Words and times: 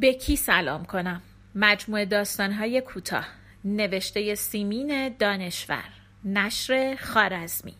به 0.00 0.14
کی 0.14 0.36
سلام 0.36 0.84
کنم؟ 0.84 1.22
مجموعه 1.54 2.04
داستانهای 2.04 2.80
کوتاه. 2.80 3.26
نوشته 3.64 4.34
سیمین 4.34 5.08
دانشور. 5.18 5.84
نشر 6.24 6.96
خارزمی. 7.00 7.74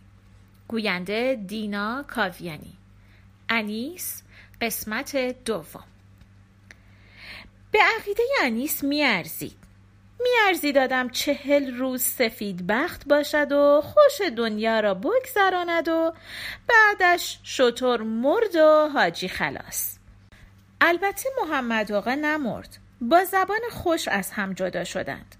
گوینده 0.69 1.39
دینا 1.47 2.05
کاویانی. 2.09 2.73
انیس 3.49 4.23
قسمت 4.61 5.17
دوم. 5.45 5.85
به 7.73 7.79
عقیده 7.99 8.23
انیس 8.43 8.85
میارزید. 8.85 9.57
میارزید 10.21 10.79
آدم 10.79 11.09
چهل 11.09 11.75
روز 11.77 12.03
سفید 12.03 12.67
بخت 12.67 13.09
باشد 13.09 13.53
و 13.53 13.81
خوش 13.85 14.29
دنیا 14.37 14.81
را 14.81 14.95
بگذراند 14.95 15.89
و 15.89 16.13
بعدش 16.69 17.39
شطور 17.43 18.03
مرد 18.03 18.57
و 18.57 18.89
حاجی 18.93 19.29
خلاص. 19.29 20.00
البته 20.81 21.29
محمد 21.43 21.93
آقا 21.93 22.15
نمرد. 22.15 22.79
با 23.01 23.25
زبان 23.25 23.61
خوش 23.71 24.09
از 24.09 24.31
هم 24.31 24.53
جدا 24.53 24.85
شدند. 24.85 25.35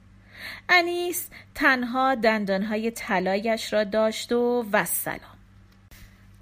انیس 0.69 1.29
تنها 1.55 2.15
دندانهای 2.15 2.91
طلایش 2.91 3.73
را 3.73 3.85
داشت 3.85 4.33
و 4.33 4.67
وسلام 4.73 5.41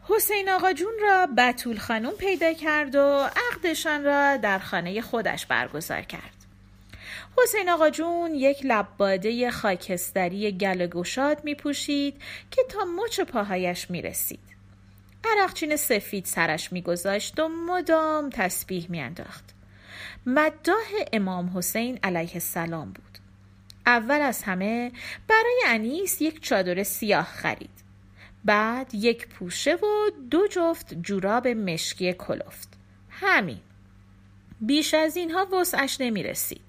حسین 0.09 0.49
آقا 0.49 0.73
جون 0.73 0.93
را 1.03 1.29
بطول 1.39 1.79
خانوم 1.79 2.13
پیدا 2.13 2.53
کرد 2.53 2.95
و 2.95 3.31
عقدشان 3.53 4.05
را 4.05 4.37
در 4.37 4.59
خانه 4.59 5.01
خودش 5.01 5.47
برگزار 5.47 6.03
کرد. 6.03 6.39
حسین 7.43 7.69
آقا 7.69 7.91
جون 7.91 8.35
یک 8.35 8.61
لباده 8.65 9.51
خاکستری 9.51 10.53
گل 10.53 10.87
گشاد 10.87 11.45
می 11.45 11.55
پوشید 11.55 12.23
که 12.51 12.63
تا 12.69 12.79
مچ 12.85 13.21
پاهایش 13.21 13.91
می 13.91 14.03
رسید. 14.03 14.58
عرقچین 15.25 15.77
سفید 15.77 16.25
سرش 16.25 16.73
میگذاشت 16.73 17.41
و 17.41 17.49
مدام 17.49 18.31
تسبیح 18.31 18.87
میانداخت. 18.89 19.45
مداح 20.27 20.87
امام 21.13 21.59
حسین 21.59 21.99
علیه 22.03 22.31
السلام 22.35 22.93
بود. 22.93 23.19
اول 23.87 24.21
از 24.21 24.43
همه 24.43 24.93
برای 25.29 25.63
انیس 25.67 26.23
یک 26.23 26.43
چادر 26.43 26.83
سیاه 26.83 27.25
خرید. 27.25 27.71
بعد 28.45 28.95
یک 28.95 29.29
پوشه 29.29 29.75
و 29.75 30.11
دو 30.31 30.47
جفت 30.47 30.95
جوراب 30.95 31.49
مشکی 31.49 32.13
کلفت. 32.13 32.69
همین. 33.11 33.61
بیش 34.61 34.95
از 34.95 35.17
اینها 35.17 35.47
وسعش 35.47 36.01
نمی 36.01 36.23
رسید 36.23 36.68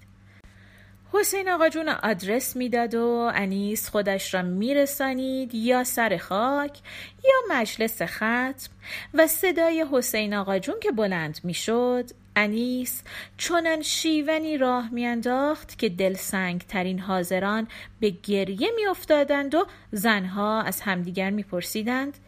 حسین 1.12 1.48
آقا 1.48 1.68
جون 1.68 1.88
آدرس 1.88 2.56
می‌داد 2.56 2.94
و 2.94 3.30
انیس 3.34 3.88
خودش 3.88 4.34
را 4.34 4.42
میرسانید 4.42 5.54
یا 5.54 5.84
سر 5.84 6.16
خاک 6.16 6.78
یا 7.24 7.34
مجلس 7.56 8.02
ختم. 8.02 8.70
و 9.14 9.26
صدای 9.26 9.86
حسین 9.92 10.34
آقا 10.34 10.58
جون 10.58 10.80
که 10.80 10.90
بلند 10.90 11.40
می‌شد 11.44 12.10
انیس 12.36 13.02
چنان 13.38 13.82
شیونی 13.82 14.58
راه 14.58 14.90
میانداخت 14.90 15.78
که 15.78 15.88
دلسنگ 15.88 16.60
ترین 16.60 16.98
حاضران 16.98 17.68
به 18.00 18.10
گریه 18.10 18.70
میافتادند 18.76 19.54
و 19.54 19.66
زنها 19.92 20.62
از 20.62 20.80
همدیگر 20.80 21.30
میپرسیدند 21.30 22.18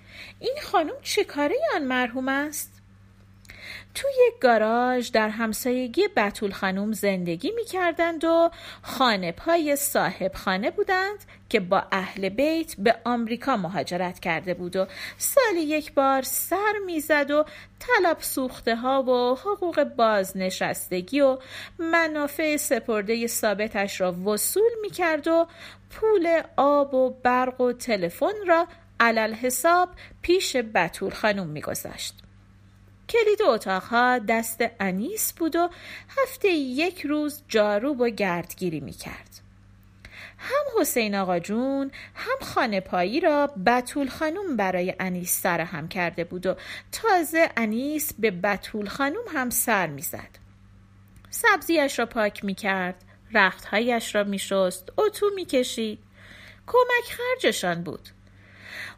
این 0.40 0.56
خانم 0.62 0.94
چه 1.02 1.24
کاره 1.24 1.56
آن 1.74 1.84
مرحوم 1.84 2.28
است؟ 2.28 2.81
تو 3.94 4.08
یک 4.26 4.40
گاراژ 4.40 5.10
در 5.10 5.28
همسایگی 5.28 6.08
بطول 6.16 6.52
خانوم 6.52 6.92
زندگی 6.92 7.50
می 7.50 7.64
کردند 7.64 8.24
و 8.24 8.50
خانه 8.82 9.32
پای 9.32 9.76
صاحب 9.76 10.34
خانه 10.34 10.70
بودند 10.70 11.18
که 11.48 11.60
با 11.60 11.84
اهل 11.92 12.28
بیت 12.28 12.74
به 12.78 12.96
آمریکا 13.04 13.56
مهاجرت 13.56 14.20
کرده 14.20 14.54
بود 14.54 14.76
و 14.76 14.86
سالی 15.18 15.60
یک 15.60 15.94
بار 15.94 16.22
سر 16.22 16.72
می‌زد 16.86 17.30
و 17.30 17.44
طلب 17.78 18.16
سوخته 18.20 18.76
ها 18.76 19.02
و 19.02 19.34
حقوق 19.34 19.84
بازنشستگی 19.84 21.20
و 21.20 21.38
منافع 21.78 22.56
سپرده 22.56 23.26
ثابتش 23.26 24.00
را 24.00 24.12
وصول 24.12 24.70
می 24.82 24.90
کرد 24.90 25.28
و 25.28 25.46
پول 25.90 26.42
آب 26.56 26.94
و 26.94 27.10
برق 27.10 27.60
و 27.60 27.72
تلفن 27.72 28.46
را 28.46 28.66
علل 29.00 29.34
حساب 29.34 29.88
پیش 30.22 30.56
بطول 30.56 31.10
خانوم 31.10 31.46
می 31.46 31.60
گذاشت. 31.60 32.14
کلید 33.12 33.42
اتاقها 33.42 34.18
دست 34.18 34.60
انیس 34.80 35.32
بود 35.32 35.56
و 35.56 35.70
هفته 36.18 36.48
یک 36.48 37.06
روز 37.06 37.42
جارو 37.48 37.94
و 37.94 38.10
گردگیری 38.10 38.80
می 38.80 38.92
کرد. 38.92 39.40
هم 40.38 40.80
حسین 40.80 41.14
آقا 41.14 41.38
جون 41.38 41.90
هم 42.14 42.38
خانه 42.40 42.80
پایی 42.80 43.20
را 43.20 43.46
بطول 43.46 44.08
خانوم 44.08 44.56
برای 44.56 44.94
انیس 45.00 45.40
سر 45.40 45.60
هم 45.60 45.88
کرده 45.88 46.24
بود 46.24 46.46
و 46.46 46.56
تازه 46.92 47.50
انیس 47.56 48.12
به 48.18 48.30
بطول 48.30 48.88
خانوم 48.88 49.24
هم 49.34 49.50
سر 49.50 49.86
می‌زد. 49.86 50.38
سبزیش 51.30 51.98
را 51.98 52.06
پاک 52.06 52.44
می 52.44 52.54
کرد 52.54 53.04
رختهایش 53.34 54.14
را 54.14 54.24
می 54.24 54.38
شست 54.38 54.92
اتو 54.98 55.30
می 55.34 55.44
کشید 55.44 55.98
کمک 56.66 57.04
خرجشان 57.18 57.82
بود 57.82 58.08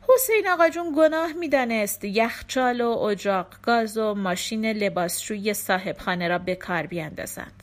حسین 0.08 0.48
آقا 0.48 0.68
جون 0.68 0.94
گناه 0.96 1.32
می‌دانست 1.32 2.04
یخچال 2.04 2.80
و 2.80 2.88
اجاق 2.88 3.46
گاز 3.62 3.98
و 3.98 4.14
ماشین 4.14 4.66
لباسشوی 4.66 5.54
صاحبخانه 5.54 6.28
را 6.28 6.38
به 6.38 6.54
کار 6.54 6.86
بیاندازند 6.86 7.62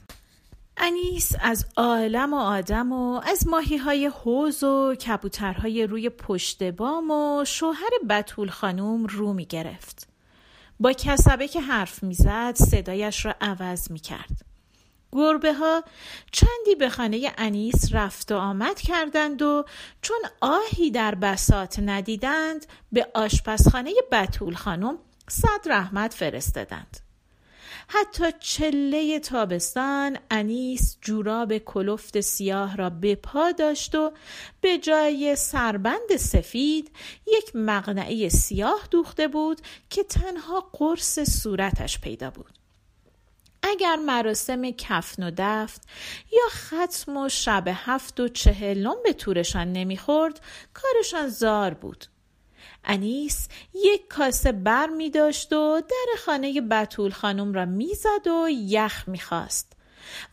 انیس 0.78 1.31
از 1.41 1.66
عالم 1.78 2.34
و 2.34 2.38
آدم 2.38 2.91
و 2.91 3.22
از 3.24 3.47
ماهی 3.47 3.78
های 3.78 4.06
حوز 4.06 4.63
و 4.63 4.96
کبوترهای 4.96 5.88
روی 5.88 6.09
پشت 6.09 6.63
بام 6.63 7.12
و 7.12 7.46
شوهر 7.46 7.91
بطول 8.09 8.50
خانوم 8.50 9.06
رو 9.06 9.34
می 9.34 9.46
گرفت. 9.46 10.08
با 10.79 10.94
کسبه 10.94 11.47
که 11.47 11.62
حرف 11.62 12.03
می‌زد 12.03 12.56
صدایش 12.56 13.25
را 13.25 13.35
عوض 13.41 13.91
می 13.91 14.00
کرد. 14.00 14.51
گربه 15.12 15.54
ها 15.54 15.84
چندی 16.32 16.76
به 16.80 16.90
خانه 16.90 17.34
انیس 17.38 17.94
رفت 17.94 18.32
و 18.32 18.36
آمد 18.36 18.80
کردند 18.80 19.42
و 19.42 19.66
چون 20.02 20.20
آهی 20.42 20.92
در 20.92 21.16
بسات 21.16 21.80
ندیدند 21.80 22.66
به 22.92 23.08
آشپزخانه 23.14 23.94
بطول 24.12 24.56
خانم 24.56 24.98
صد 25.30 25.70
رحمت 25.70 26.14
فرستادند. 26.14 26.98
حتی 27.88 28.24
چله 28.40 29.20
تابستان 29.20 30.18
انیس 30.32 30.98
جوراب 31.02 31.58
کلفت 31.58 32.22
سیاه 32.22 32.78
را 32.78 32.90
به 32.90 33.16
پا 33.16 33.52
داشت 33.52 33.96
و 33.96 34.12
به 34.62 34.78
جای 34.78 35.36
سربند 35.36 36.16
سفید 36.20 36.92
یک 37.28 37.56
مقنعه 37.56 38.30
سیاه 38.30 38.88
دوخته 38.92 39.28
بود 39.28 39.62
که 39.90 40.04
تنها 40.04 40.70
قرص 40.74 41.20
صورتش 41.20 42.00
پیدا 42.00 42.30
بود. 42.30 42.61
اگر 43.64 43.96
مراسم 43.96 44.72
کفن 44.72 45.24
و 45.24 45.32
دفت 45.38 45.82
یا 46.32 46.48
ختم 46.50 47.18
و 47.18 47.30
شب 47.30 47.64
هفت 47.68 48.20
و 48.20 48.28
چهلم 48.28 48.96
به 49.04 49.14
تورشان 49.14 49.74
نمی‌خورد 49.74 50.42
کارشان 50.74 51.28
زار 51.28 51.74
بود. 51.74 52.06
انیس 52.84 53.48
یک 53.74 54.08
کاسه 54.08 54.52
بر 54.52 54.88
می 54.88 55.10
داشت 55.10 55.54
و 55.54 55.82
در 55.82 56.22
خانه 56.26 56.62
بطول 56.62 57.12
خانم 57.12 57.54
را 57.54 57.66
می‌زد 57.66 58.28
و 58.28 58.50
یخ 58.50 59.04
می‌خواست. 59.08 59.74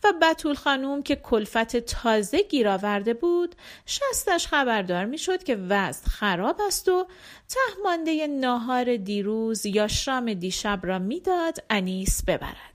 و 0.03 0.13
بطول 0.21 0.55
خانوم 0.55 1.03
که 1.03 1.15
کلفت 1.15 1.77
تازه 1.77 2.43
گیر 2.43 2.67
آورده 2.67 3.13
بود 3.13 3.55
شستش 3.85 4.47
خبردار 4.47 5.05
می‌شد 5.05 5.43
که 5.43 5.55
وضع 5.55 6.07
خراب 6.07 6.61
است 6.67 6.89
و 6.89 7.07
تهمانده 7.49 8.27
ناهار 8.27 8.95
دیروز 8.95 9.65
یا 9.65 9.87
شام 9.87 10.33
دیشب 10.33 10.79
را 10.83 10.99
می‌داد 10.99 11.57
انیس 11.69 12.23
ببرد. 12.23 12.68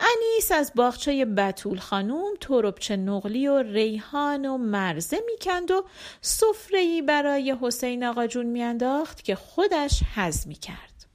انیس 0.00 0.52
از 0.52 0.72
باغچه 0.74 1.24
بطول 1.24 1.78
خانوم 1.78 2.34
تربچه 2.40 2.96
نقلی 2.96 3.48
و 3.48 3.62
ریحان 3.62 4.46
و 4.46 4.56
مرزه 4.56 5.18
می‌کند 5.26 5.70
و 5.70 5.84
سفرهی 6.20 7.02
برای 7.02 7.56
حسین 7.60 8.04
آقا 8.04 8.26
جون 8.26 8.46
میانداخت 8.46 9.24
که 9.24 9.34
خودش 9.34 10.00
می 10.46 10.54
کرد. 10.54 11.06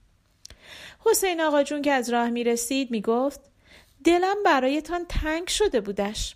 حسین 1.06 1.42
آقا 1.42 1.64
جون 1.64 1.82
که 1.82 1.92
از 1.92 2.10
راه 2.10 2.30
می 2.30 2.44
رسید 2.44 2.92
می 2.92 3.02
گفت 3.02 3.40
دلم 4.04 4.44
برایتان 4.46 5.06
تنگ 5.10 5.48
شده 5.48 5.82
بودش 5.82 6.36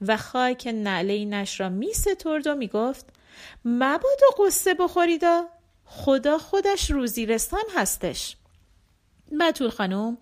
و 0.00 0.16
خاک 0.16 0.66
نعلینش 0.74 1.60
را 1.60 1.68
می 1.68 1.92
سترد 1.92 2.46
و 2.46 2.54
می 2.54 2.68
گفت 2.68 3.06
مبادا 3.64 4.26
قصه 4.38 4.74
بخوریدا 4.74 5.44
خدا 5.84 6.38
خودش 6.38 6.90
روزی 6.90 7.26
رسان 7.26 7.64
هستش 7.76 8.36
بطول 9.38 9.70
خانوم 9.70 10.18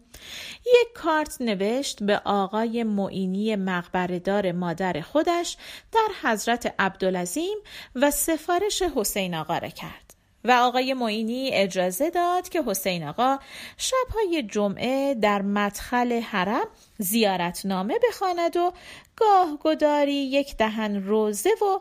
یک 0.67 0.93
کارت 0.95 1.37
نوشت 1.41 2.03
به 2.03 2.23
آقای 2.25 2.85
معینی 2.85 3.57
مقبردار 3.57 4.53
مادر 4.53 5.01
خودش 5.01 5.57
در 5.93 6.09
حضرت 6.23 6.75
عبدالعظیم 6.79 7.59
و 7.95 8.11
سفارش 8.11 8.83
حسین 8.83 9.35
آقا 9.35 9.59
را 9.59 9.69
کرد. 9.69 10.02
و 10.45 10.53
آقای 10.53 10.95
معینی 10.95 11.51
اجازه 11.53 12.11
داد 12.11 12.49
که 12.49 12.63
حسین 12.67 13.09
آقا 13.09 13.39
شبهای 13.77 14.43
جمعه 14.43 15.15
در 15.15 15.43
مدخل 15.43 16.21
حرم 16.21 16.67
زیارتنامه 16.99 17.99
بخواند 18.09 18.57
و 18.57 18.73
گاه 19.17 19.59
گداری 19.63 20.15
یک 20.15 20.57
دهن 20.57 21.07
روزه 21.07 21.51
و 21.51 21.81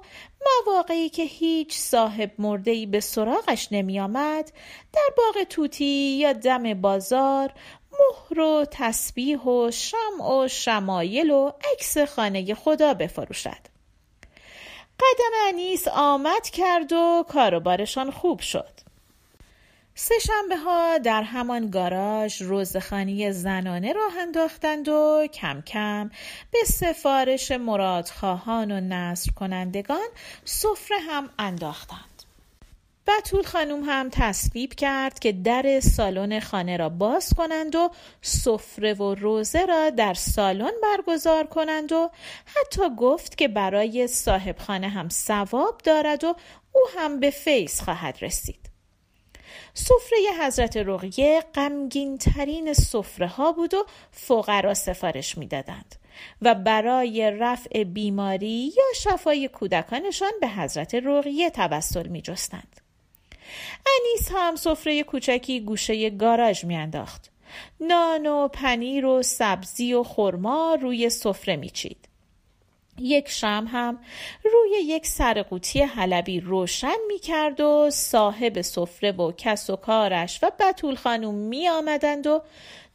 مواقعی 0.68 1.10
که 1.10 1.24
هیچ 1.24 1.78
صاحب 1.78 2.32
مردهی 2.40 2.86
به 2.86 3.00
سراغش 3.00 3.68
نمی 3.72 4.00
آمد 4.00 4.52
در 4.94 5.10
باغ 5.18 5.44
توتی 5.44 6.18
یا 6.18 6.34
دم 6.34 6.74
بازار 6.74 7.54
مهر 7.92 8.40
و 8.40 8.66
تسبیح 8.72 9.40
و 9.40 9.72
شمع 9.72 10.36
و 10.36 10.48
شمایل 10.48 11.32
و 11.32 11.52
عکس 11.74 11.98
خانه 11.98 12.54
خدا 12.54 12.94
بفروشد. 12.94 13.71
قدم 15.02 15.48
انیس 15.48 15.88
آمد 15.88 16.50
کرد 16.50 16.94
و 16.94 17.26
کاروبارشان 17.30 18.12
خوب 18.12 18.40
شد 18.40 18.82
سه 19.96 20.16
شنبه 20.20 20.58
ها 20.58 20.98
در 20.98 21.24
همان 21.24 21.70
گاراژ 21.70 22.42
روزخانی 22.42 23.32
زنانه 23.32 23.94
راه 23.94 24.18
انداختند 24.20 24.90
و 24.90 25.28
کم 25.34 25.62
کم 25.62 26.10
به 26.52 26.60
سفارش 26.66 27.52
مرادخواهان 27.52 28.72
و 28.72 28.80
نصر 28.82 29.32
کنندگان 29.32 30.08
سفره 30.46 30.98
هم 31.00 31.30
انداختند. 31.40 32.11
بطول 33.08 33.44
خانوم 33.44 33.84
هم 33.86 34.10
تصویب 34.12 34.74
کرد 34.74 35.20
که 35.20 35.32
در 35.32 35.80
سالن 35.80 36.40
خانه 36.40 36.78
را 36.78 36.90
باز 36.90 37.34
کنند 37.38 37.76
و 37.76 37.90
سفره 38.22 38.94
و 38.94 39.16
روزه 39.16 39.66
را 39.66 39.90
در 39.90 40.14
سالن 40.14 40.72
برگزار 40.84 41.48
کنند 41.48 41.92
و 41.92 42.10
حتی 42.46 42.96
گفت 42.98 43.38
که 43.38 43.48
برای 43.48 44.08
صاحب 44.08 44.58
خانه 44.58 44.90
هم 44.90 45.10
ثواب 45.10 45.82
دارد 45.84 46.24
و 46.24 46.36
او 46.72 46.82
هم 46.98 47.20
به 47.20 47.30
فیض 47.30 47.82
خواهد 47.82 48.18
رسید. 48.22 48.72
سفره 49.74 50.20
حضرت 50.42 50.78
رقیه 50.78 51.44
غمگین 51.56 52.18
ترین 52.18 52.74
سفره 52.74 53.28
ها 53.28 53.52
بود 53.52 53.74
و 53.74 53.86
فقرا 54.12 54.74
سفارش 54.74 55.38
می‌دادند 55.38 55.96
و 56.42 56.56
برای 56.56 57.32
رفع 57.32 57.84
بیماری 57.84 58.74
یا 58.78 58.84
شفای 58.96 59.48
کودکانشان 59.48 60.32
به 60.42 60.48
حضرت 60.48 60.96
رقیه 60.96 61.50
توسل 61.50 62.08
می 62.08 62.22
جستند. 62.22 62.81
انیس 63.86 64.32
هم 64.36 64.56
سفره 64.56 65.04
کوچکی 65.04 65.60
گوشه 65.60 66.10
گاراژ 66.10 66.66
میانداخت. 66.66 67.32
نان 67.80 68.28
و 68.28 68.48
پنیر 68.48 69.06
و 69.06 69.24
سبزی 69.24 69.94
و 69.94 70.04
خرما 70.04 70.78
روی 70.82 71.10
سفره 71.10 71.56
میچید. 71.56 72.08
یک 73.00 73.30
شم 73.30 73.68
هم 73.72 74.00
روی 74.44 74.70
یک 74.84 75.08
سرقوطی 75.08 75.82
حلبی 75.82 76.40
روشن 76.40 76.98
می 77.08 77.20
کرد 77.20 77.60
و 77.60 77.90
صاحب 77.90 78.62
سفره 78.62 79.12
و 79.12 79.32
کس 79.38 79.70
و 79.70 79.76
کارش 79.76 80.40
و 80.44 80.52
بطول 80.60 80.96
خانوم 80.96 81.36
می 81.36 81.70
آمدند 81.70 82.28
و 82.28 82.42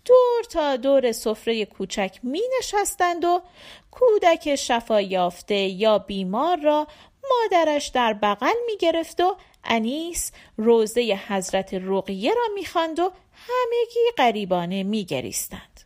دور 0.04 0.44
تا 0.50 0.76
دور 0.76 1.12
سفره 1.12 1.64
کوچک 1.64 2.18
می 2.22 2.42
نشستند 2.58 3.24
و 3.24 3.42
کودک 3.90 4.56
شفا 4.56 5.00
یافته 5.00 5.54
یا 5.54 5.98
بیمار 5.98 6.56
را 6.56 6.86
مادرش 7.30 7.86
در 7.86 8.12
بغل 8.12 8.54
می 8.66 8.76
گرفت 8.76 9.20
و 9.20 9.36
انیس 9.68 10.32
روزه 10.56 11.20
حضرت 11.28 11.74
رقیه 11.74 12.34
را 12.34 12.54
می 12.54 12.66
خواند 12.66 12.98
و 12.98 13.12
همگی 13.32 14.00
غریبانه 14.18 14.82
می 14.82 15.04
گریستند. 15.04 15.80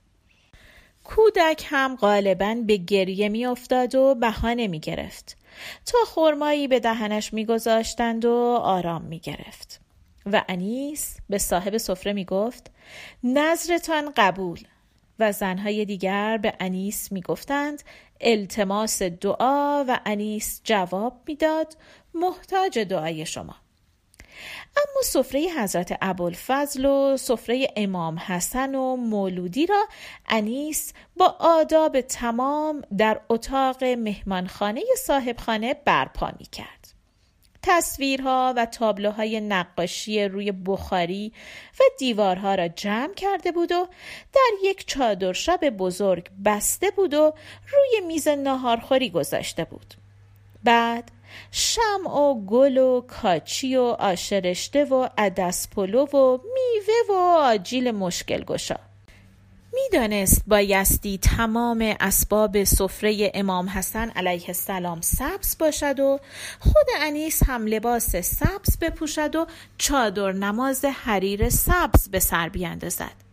کودک 1.04 1.66
هم 1.68 1.96
غالبا 1.96 2.56
به 2.66 2.76
گریه 2.76 3.28
میافتاد 3.28 3.94
و 3.94 4.14
بهانه 4.14 4.66
می 4.66 4.80
گرفت 4.80 5.36
تا 5.86 5.98
خرمایی 6.06 6.68
به 6.68 6.80
دهنش 6.80 7.32
میگذاشتند 7.32 8.24
و 8.24 8.58
آرام 8.62 9.02
می 9.02 9.18
گرفت 9.18 9.80
و 10.26 10.44
انیس 10.48 11.16
به 11.30 11.38
صاحب 11.38 11.76
سفره 11.76 12.12
می 12.12 12.24
گفت 12.24 12.70
نظرتان 13.24 14.12
قبول. 14.16 14.60
و 15.20 15.32
زنهای 15.32 15.84
دیگر 15.84 16.36
به 16.36 16.54
انیس 16.60 17.12
می 17.12 17.20
گفتند 17.20 17.82
التماس 18.20 19.02
دعا. 19.02 19.84
و 19.88 20.00
انیس 20.06 20.60
جواب 20.64 21.20
می‌داد 21.26 21.76
محتاج 22.14 22.78
دعای 22.78 23.26
شما. 23.26 23.56
اما 24.76 25.02
سفره 25.04 25.40
حضرت 25.40 25.98
ابوالفضل 26.02 26.84
و 26.84 27.16
سفره 27.16 27.68
امام 27.76 28.18
حسن 28.18 28.74
و 28.74 28.96
مولودی 28.96 29.66
را 29.66 29.84
انیس 30.28 30.92
با 31.16 31.36
آداب 31.40 32.00
تمام 32.00 32.82
در 32.98 33.20
اتاق 33.28 33.84
مهمانخانه 33.84 34.82
صاحبخانه 34.98 35.74
برپا 35.74 36.32
می 36.38 36.46
کرد. 36.46 36.80
تصویرها 37.62 38.54
و 38.56 38.66
تابلوهای 38.66 39.40
نقاشی 39.40 40.24
روی 40.24 40.52
بخاری 40.52 41.32
و 41.80 41.82
دیوارها 41.98 42.54
را 42.54 42.68
جمع 42.68 43.14
کرده 43.14 43.52
بود 43.52 43.72
و 43.72 43.88
در 44.32 44.50
یک 44.62 44.86
چادر 44.86 45.32
شب 45.32 45.70
بزرگ 45.70 46.30
بسته 46.44 46.90
بود 46.90 47.14
و 47.14 47.34
روی 47.72 48.06
میز 48.06 48.28
ناهارخوری 48.28 49.10
گذاشته 49.10 49.64
بود. 49.64 49.94
بعد 50.64 51.10
شم 51.50 52.06
و 52.06 52.46
گل 52.46 52.78
و 52.78 53.00
کاچی 53.00 53.76
و 53.76 53.82
آشرشته 53.82 54.84
و 54.84 55.08
عدس 55.18 55.68
پلو 55.68 56.04
و 56.06 56.38
میوه 56.54 56.94
و 57.10 57.12
آجیل 57.36 57.90
مشکل 57.90 58.44
گشا 58.44 58.76
می‌دانست 59.72 60.42
بایستی 60.46 61.18
تمام 61.18 61.96
اسباب 62.00 62.64
سفره 62.64 63.30
امام 63.34 63.68
حسن 63.68 64.10
علیه 64.10 64.44
السلام 64.48 65.00
سبز 65.00 65.58
باشد 65.58 66.00
و 66.00 66.20
خود 66.60 66.86
انیس 67.00 67.42
هم 67.46 67.66
لباس 67.66 68.16
سبز 68.16 68.78
بپوشد 68.80 69.36
و 69.36 69.46
چادر 69.78 70.32
نماز 70.32 70.84
حریر 70.84 71.48
سبز 71.48 72.08
به 72.08 72.18
سر 72.18 72.48
بیاندازد 72.48 73.29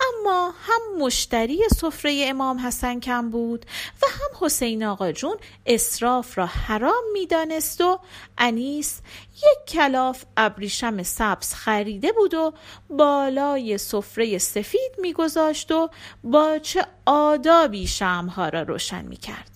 اما 0.00 0.54
هم 0.62 0.80
مشتری 0.98 1.68
سفره 1.76 2.24
امام 2.26 2.58
حسن 2.58 3.00
کم 3.00 3.30
بود 3.30 3.66
و 4.02 4.06
هم 4.06 4.46
حسین 4.46 4.84
آقا 4.84 5.12
جون 5.12 5.36
اصراف 5.66 6.38
را 6.38 6.46
حرام 6.46 7.04
می‌دانست 7.12 7.80
و 7.80 8.00
انیس 8.38 9.00
یک 9.36 9.68
کلاف 9.68 10.24
ابریشم 10.36 11.02
سبز 11.02 11.54
خریده 11.54 12.12
بود 12.12 12.34
و 12.34 12.52
بالای 12.90 13.78
سفره 13.78 14.38
سفید 14.38 14.92
میگذاشت 14.98 15.72
و 15.72 15.90
با 16.24 16.58
چه 16.58 16.86
آدابی 17.06 17.86
شمها 17.86 18.48
را 18.48 18.62
روشن 18.62 19.04
می‌کرد. 19.04 19.49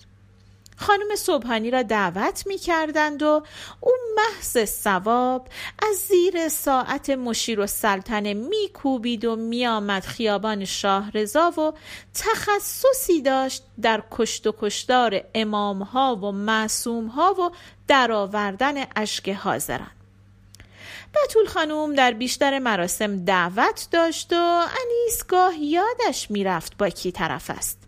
خانم 0.76 1.16
صبحانی 1.16 1.70
را 1.70 1.82
دعوت 1.82 2.46
می 2.46 2.58
کردند 2.58 3.22
و 3.22 3.42
او 3.80 3.92
محض 4.16 4.70
سواب 4.70 5.48
از 5.90 5.96
زیر 5.96 6.48
ساعت 6.48 7.10
مشیر 7.10 7.60
و 7.60 7.66
سلطنه 7.66 8.34
می 8.34 8.68
کوبید 8.74 9.24
و 9.24 9.36
می 9.36 9.66
آمد 9.66 10.04
خیابان 10.04 10.64
شاه 10.64 11.10
رضا 11.10 11.50
و 11.50 11.72
تخصصی 12.14 13.22
داشت 13.22 13.62
در 13.82 14.02
کشت 14.10 14.46
و 14.46 14.54
کشتار 14.58 15.20
امام 15.34 15.82
ها 15.82 16.16
و 16.16 16.32
معصوم 16.32 17.06
ها 17.06 17.34
و 17.34 17.50
درآوردن 17.88 18.74
اشک 18.96 19.28
حاضران. 19.28 19.90
بطول 21.14 21.46
خانوم 21.46 21.94
در 21.94 22.10
بیشتر 22.10 22.58
مراسم 22.58 23.24
دعوت 23.24 23.88
داشت 23.90 24.32
و 24.32 24.36
انیس 24.36 25.26
گاه 25.28 25.54
یادش 25.58 26.30
می‌رفت 26.30 26.76
با 26.76 26.88
کی 26.88 27.12
طرف 27.12 27.50
است. 27.50 27.83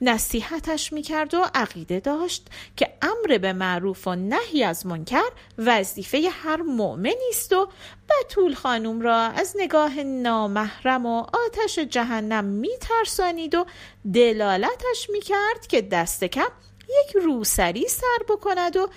نصیحتش 0.00 0.92
می‌کرد 0.92 1.34
و 1.34 1.44
عقیده 1.54 2.00
داشت 2.00 2.46
که 2.76 2.92
امر 3.02 3.38
به 3.38 3.52
معروف 3.52 4.06
و 4.06 4.14
نهی 4.14 4.64
از 4.64 4.86
منکر 4.86 5.30
وظیفه 5.58 6.28
هر 6.32 6.62
مؤمنی 6.62 7.28
است 7.30 7.52
و 7.52 7.68
بتول 8.08 8.54
خانوم 8.54 9.00
را 9.00 9.16
از 9.16 9.54
نگاه 9.58 10.02
نامحرم 10.02 11.06
و 11.06 11.26
آتش 11.46 11.78
جهنم 11.78 12.44
میترسانید 12.44 13.54
و 13.54 13.66
دلالتش 14.14 15.10
می‌کرد 15.10 15.66
که 15.68 15.82
دست 15.82 16.24
کم 16.24 16.50
یک 16.88 17.16
روسری 17.16 17.88
سر 17.88 18.24
بکند 18.28 18.76
و 18.76 18.88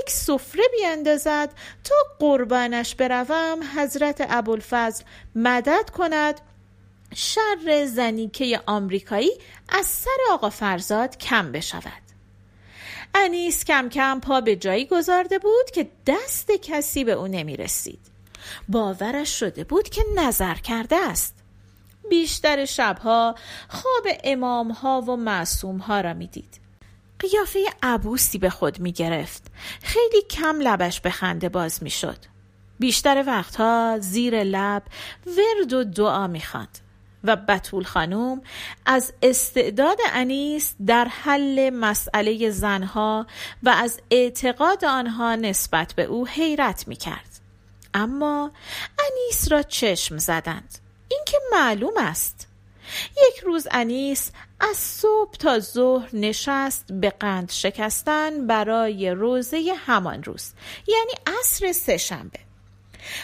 یک 0.00 0.10
سفره 0.10 0.64
بیاندازد 0.78 1.50
تا 1.84 1.94
قربانش 2.18 2.94
بروم 2.94 3.58
حضرت 3.76 4.26
ابوالفضل 4.30 5.04
مدد 5.34 5.90
کند 5.90 6.40
شر 7.14 7.86
زنیکه 7.86 8.60
آمریکایی 8.66 9.32
از 9.68 9.86
سر 9.86 10.16
آقا 10.30 10.50
فرزاد 10.50 11.18
کم 11.18 11.52
بشود. 11.52 12.02
انیس 13.14 13.64
کم 13.64 13.88
کم 13.88 14.20
پا 14.20 14.40
به 14.40 14.56
جایی 14.56 14.86
گذارده 14.86 15.38
بود 15.38 15.70
که 15.74 15.88
دست 16.06 16.50
کسی 16.62 17.04
به 17.04 17.12
او 17.12 17.26
نمی 17.26 17.56
رسید 17.56 18.00
باورش 18.68 19.40
شده 19.40 19.64
بود 19.64 19.88
که 19.88 20.02
نظر 20.16 20.54
کرده 20.54 20.96
است. 20.96 21.34
بیشتر 22.10 22.64
شبها 22.64 23.34
خواب 23.68 24.06
امام 24.24 24.70
ها 24.70 25.00
و 25.00 25.16
معصوم 25.16 25.78
ها 25.78 26.00
را 26.00 26.14
می 26.14 26.26
دید 26.26 26.60
قیافه 27.18 27.64
عبوسی 27.82 28.38
به 28.38 28.50
خود 28.50 28.80
می 28.80 28.92
گرفت 28.92 29.42
خیلی 29.82 30.22
کم 30.30 30.60
لبش 30.60 31.00
به 31.00 31.10
خنده 31.10 31.48
باز 31.48 31.82
می 31.82 31.90
شد 31.90 32.18
بیشتر 32.78 33.24
وقتها 33.26 33.98
زیر 34.00 34.44
لب 34.44 34.82
ورد 35.26 35.72
و 35.72 35.84
دعا 35.84 36.26
می 36.26 36.40
خاند. 36.40 36.83
و 37.24 37.36
بتول 37.36 37.84
خانوم 37.84 38.42
از 38.86 39.12
استعداد 39.22 39.98
انیس 40.12 40.74
در 40.86 41.04
حل 41.04 41.70
مسئله 41.70 42.50
زنها 42.50 43.26
و 43.62 43.68
از 43.68 44.00
اعتقاد 44.10 44.84
آنها 44.84 45.34
نسبت 45.34 45.92
به 45.92 46.04
او 46.04 46.26
حیرت 46.26 46.88
می 46.88 46.96
کرد. 46.96 47.40
اما 47.94 48.50
انیس 48.98 49.52
را 49.52 49.62
چشم 49.62 50.18
زدند. 50.18 50.78
این 51.08 51.20
که 51.26 51.36
معلوم 51.52 51.96
است. 51.96 52.48
یک 53.10 53.38
روز 53.38 53.68
انیس 53.70 54.30
از 54.60 54.76
صبح 54.76 55.32
تا 55.32 55.58
ظهر 55.58 56.08
نشست 56.12 56.92
به 56.92 57.10
قند 57.10 57.50
شکستن 57.50 58.46
برای 58.46 59.10
روزه 59.10 59.74
همان 59.86 60.22
روز 60.22 60.52
یعنی 60.86 61.38
عصر 61.38 61.72
سهشنبه 61.72 62.38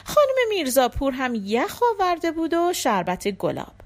خانم 0.04 0.48
میرزاپور 0.48 1.12
هم 1.12 1.34
یخ 1.34 1.80
آورده 1.82 2.30
بود 2.30 2.54
و 2.54 2.72
شربت 2.72 3.28
گلاب 3.28 3.79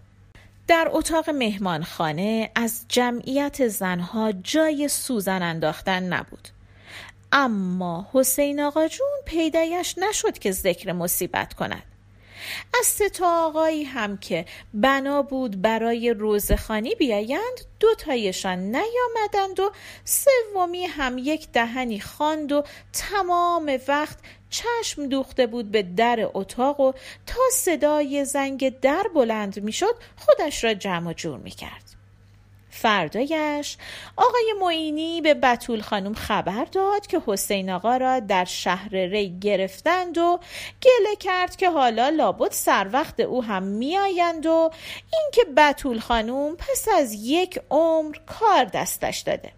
در 0.66 0.88
اتاق 0.92 1.30
مهمانخانه 1.30 2.50
از 2.54 2.84
جمعیت 2.88 3.68
زنها 3.68 4.32
جای 4.32 4.88
سوزن 4.88 5.42
انداختن 5.42 6.02
نبود. 6.02 6.48
اما 7.32 8.06
حسین 8.12 8.60
آقا 8.60 8.88
جون 8.88 9.08
پیدایش 9.26 9.98
نشد 9.98 10.38
که 10.38 10.52
ذکر 10.52 10.92
مصیبت 10.92 11.54
کند. 11.54 11.82
از 12.80 12.86
سه 12.86 13.10
آقایی 13.24 13.84
هم 13.84 14.16
که 14.16 14.44
بنا 14.74 15.22
بود 15.22 15.62
برای 15.62 16.10
روزخانی 16.10 16.94
بیایند 16.94 17.60
دو 17.80 17.94
تایشان 17.94 18.58
نیامدند 18.58 19.60
و 19.60 19.72
سومی 20.04 20.84
هم 20.84 21.18
یک 21.18 21.48
دهنی 21.52 22.00
خواند 22.00 22.52
و 22.52 22.64
تمام 22.92 23.78
وقت 23.88 24.18
چشم 24.54 25.06
دوخته 25.06 25.46
بود 25.46 25.70
به 25.70 25.82
در 25.82 26.28
اتاق 26.34 26.80
و 26.80 26.92
تا 27.26 27.40
صدای 27.52 28.24
زنگ 28.24 28.80
در 28.80 29.06
بلند 29.14 29.62
می‌شد 29.62 29.94
خودش 30.16 30.64
را 30.64 30.74
جمع 30.74 31.12
جور 31.12 31.38
می‌کرد. 31.38 31.84
فردایش 32.70 33.76
آقای 34.16 34.54
معینی 34.60 35.20
به 35.20 35.34
بتول 35.34 35.80
خانم 35.80 36.14
خبر 36.14 36.64
داد 36.64 37.06
که 37.06 37.22
حسین 37.26 37.70
آقا 37.70 37.96
را 37.96 38.20
در 38.20 38.44
شهر 38.44 38.88
ری 38.88 39.38
گرفتند 39.40 40.18
و 40.18 40.40
گله 40.82 41.16
کرد 41.20 41.56
که 41.56 41.70
حالا 41.70 42.08
لابد 42.08 42.52
سر 42.52 42.88
وقت 42.92 43.20
او 43.20 43.44
هم 43.44 43.62
میآیند 43.62 44.46
و 44.46 44.70
اینکه 45.12 45.52
بتول 45.56 46.00
خانم 46.00 46.56
پس 46.56 46.88
از 46.96 47.14
یک 47.14 47.60
عمر 47.70 48.16
کار 48.26 48.64
دستش 48.64 49.18
داده. 49.20 49.52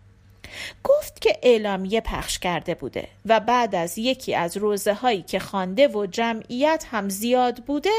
گفت 0.84 1.20
که 1.20 1.38
اعلامیه 1.42 2.00
پخش 2.00 2.38
کرده 2.38 2.74
بوده 2.74 3.08
و 3.26 3.40
بعد 3.40 3.74
از 3.74 3.98
یکی 3.98 4.34
از 4.34 4.56
روزه 4.56 4.94
هایی 4.94 5.22
که 5.22 5.38
خوانده 5.38 5.88
و 5.88 6.06
جمعیت 6.06 6.84
هم 6.90 7.08
زیاد 7.08 7.56
بوده 7.56 7.90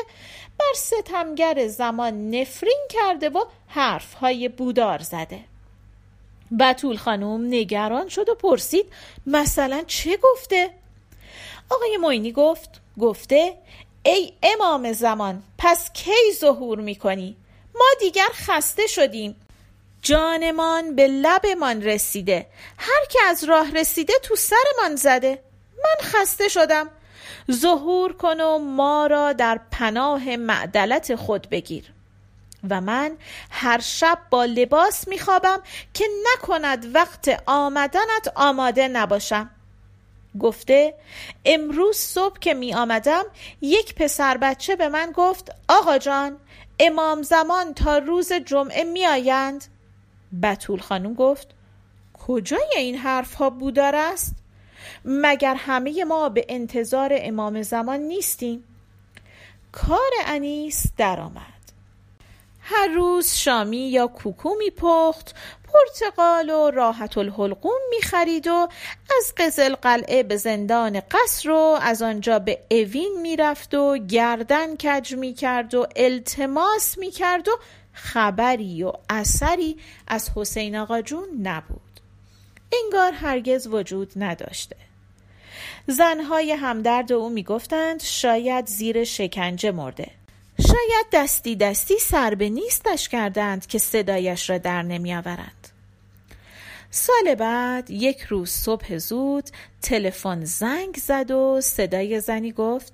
بر 0.60 0.74
ستمگر 0.76 1.68
زمان 1.68 2.30
نفرین 2.36 2.88
کرده 2.90 3.30
و 3.30 3.44
حرف 3.68 4.14
های 4.14 4.50
بودار 4.50 5.00
زده 5.00 5.40
بتول 6.60 6.98
خانم 6.98 7.48
نگران 7.48 8.10
شد 8.10 8.30
و 8.30 8.36
پرسید 8.36 8.86
مثلا 9.26 9.84
چه 9.88 10.18
گفته؟ 10.18 10.70
آقای 11.70 11.98
موینی 11.98 12.32
گفت 12.32 12.70
گفته 13.00 13.54
ای 14.06 14.34
امام 14.44 14.94
زمان 14.94 15.44
پس 15.58 15.94
کی 15.94 16.34
ظهور 16.40 16.80
می‌کنی؟ 16.80 17.36
ما 17.76 17.86
دیگر 18.00 18.30
خسته 18.34 18.88
شدیم 18.88 19.36
جانمان 20.02 20.96
به 20.96 21.08
لبمان 21.08 21.84
رسیده. 21.84 22.48
هر 22.78 23.06
که 23.10 23.20
از 23.28 23.44
راه 23.44 23.72
رسیده 23.72 24.14
تو 24.24 24.36
سرمان 24.36 24.96
زده. 24.96 25.44
من 25.84 26.10
خسته 26.10 26.48
شدم. 26.48 26.90
ظهور 27.52 28.14
کن 28.14 28.42
و 28.42 28.58
ما 28.58 29.08
را 29.08 29.34
در 29.34 29.60
پناه 29.72 30.36
معدلت 30.36 31.16
خود 31.16 31.50
بگیر. 31.50 31.94
و 32.70 32.82
من 32.82 33.12
هر 33.50 33.80
شب 33.80 34.20
با 34.30 34.46
لباس 34.46 35.08
میخوابم 35.08 35.62
که 35.94 36.06
نکند 36.26 36.96
وقت 36.96 37.44
آمدنت 37.46 38.32
آماده 38.36 38.88
نباشم. 38.88 39.50
گفته 40.40 40.94
امروز 41.46 41.98
صبح 41.98 42.40
که 42.40 42.54
می 42.54 42.74
آمدم 42.74 43.24
یک 43.62 43.96
پسر 43.96 44.38
بچه 44.38 44.76
به 44.76 44.90
من 44.90 45.12
گفت 45.16 45.52
آقا 45.68 45.98
جان 45.98 46.38
امام 46.80 47.22
زمان 47.22 47.74
تا 47.74 47.98
روز 47.98 48.34
جمعه 48.34 48.84
می 48.84 49.06
آیند 49.06 49.66
بتول 50.44 50.80
خانم 50.80 51.14
گفت 51.14 51.48
کجای 52.14 52.78
این 52.78 52.98
حرف 52.98 53.34
ها 53.34 53.50
بودار 53.50 53.96
است؟ 53.96 54.36
مگر 55.06 55.56
همه 55.56 56.04
ما 56.04 56.30
به 56.30 56.46
انتظار 56.50 57.12
امام 57.14 57.62
زمان 57.62 58.00
نیستیم؟ 58.00 58.64
کار 59.72 60.12
انیس 60.26 60.86
درآمد. 60.98 61.58
هر 62.62 62.88
روز 62.88 63.34
شامی 63.34 63.90
یا 63.90 64.08
کوکو 64.08 64.50
پخت 64.78 65.36
پرتقال 65.74 66.50
و 66.50 66.72
راحت 66.72 67.18
الحلقوم 67.18 67.92
خرید 68.04 68.48
و 68.48 68.68
از 69.18 69.34
قزل 69.38 69.76
قلعه 69.76 70.24
به 70.24 70.38
زندان 70.38 71.02
قصر 71.12 71.50
و 71.50 71.78
از 71.82 72.02
آنجا 72.02 72.40
به 72.40 72.60
اوین 72.72 73.36
رفت 73.40 73.74
و 73.74 73.98
گردن 73.98 74.76
کج 74.76 75.34
کرد 75.38 75.76
و 75.76 75.88
التماس 75.96 77.00
کرد 77.00 77.48
و 77.48 77.52
خبری 77.98 78.84
و 78.84 78.94
اثری 79.10 79.78
از 80.08 80.32
حسین 80.36 80.76
آقا 80.76 81.02
جون 81.02 81.28
نبود. 81.42 81.82
انگار 82.84 83.12
هرگز 83.12 83.68
وجود 83.68 84.12
نداشته. 84.16 84.76
زنهای 85.88 86.52
همدرد 86.52 87.12
او 87.12 87.30
می‌گفتند 87.30 88.02
شاید 88.02 88.66
زیر 88.66 89.04
شکنجه 89.04 89.72
مرده. 89.72 90.12
شاید 90.62 91.06
دستی 91.14 91.56
دستی 91.56 92.00
سر 92.00 92.36
به 92.36 92.50
نیستش 92.50 93.10
کردند 93.10 93.66
که 93.66 93.78
صدایش 93.78 94.50
را 94.50 94.58
در 94.58 94.82
نمیآورند. 94.84 95.68
سال 96.92 97.36
بعد 97.36 97.92
یک 97.92 98.22
روز 98.22 98.50
صبح 98.50 98.98
زود 98.98 99.50
تلفن 99.82 100.46
زنگ 100.46 100.98
زد 100.98 101.32
و 101.32 101.62
صدای 101.62 102.22
زنی 102.22 102.52
گفت 102.52 102.94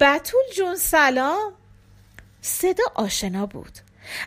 بتول 0.00 0.42
جون 0.56 0.76
سلام. 0.76 1.52
صدا 2.40 2.84
آشنا 2.94 3.46
بود. 3.46 3.78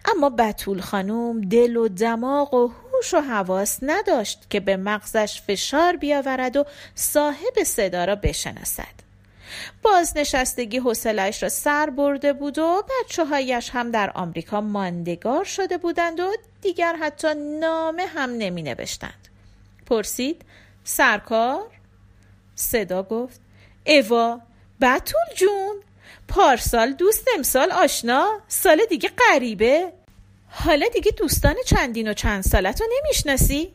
اما 0.06 0.30
بتول 0.30 0.82
خانوم 0.82 1.42
دل 1.42 1.78
و 1.78 1.88
دماغ 1.88 2.54
و 2.54 2.68
هوش 2.68 3.14
و 3.14 3.20
حواس 3.20 3.80
نداشت 3.82 4.50
که 4.50 4.60
به 4.60 4.78
مغزش 4.78 5.42
فشار 5.42 5.96
بیاورد 5.96 6.58
و 6.58 6.66
صاحب 6.96 7.64
صدا 7.66 8.06
را 8.06 8.16
بشناسد. 8.16 9.10
بازنشستگی 9.84 10.78
حوصلش 10.78 11.44
را 11.44 11.50
سر 11.50 11.90
برده 11.90 12.34
بود 12.34 12.58
و 12.58 12.84
بچه 12.90 13.26
هایش 13.26 13.70
هم 13.70 13.92
در 13.92 14.12
آمریکا 14.16 14.62
ماندگار 14.62 15.44
شده 15.44 15.78
بودند 15.78 16.20
و 16.20 16.32
دیگر 16.62 16.96
حتی 16.96 17.28
نامه 17.60 18.06
هم 18.06 18.30
نمی 18.30 18.62
نوشتند 18.62 19.28
پرسید 19.86 20.42
سرکار؟ 20.84 21.68
صدا 22.56 23.04
گفت 23.04 23.42
ایوا 23.84 24.42
بتول 24.82 25.36
جون؟ 25.36 25.76
پارسال 26.30 26.94
دوست 26.94 27.28
امسال 27.36 27.72
آشنا؟ 27.72 28.40
سال 28.48 28.82
دیگه 28.90 29.10
غریبه. 29.10 29.94
حالا 30.50 30.88
دیگه 30.88 31.12
دوستان 31.12 31.56
چندین 31.66 32.08
و 32.08 32.14
چند 32.14 32.44
سالت 32.44 32.82
رو 32.82 32.88
نمی‌شناسی؟ 32.98 33.74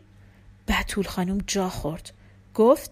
بتول 0.68 1.06
خانم 1.06 1.38
جا 1.46 1.68
خورد. 1.68 2.12
گفت 2.54 2.90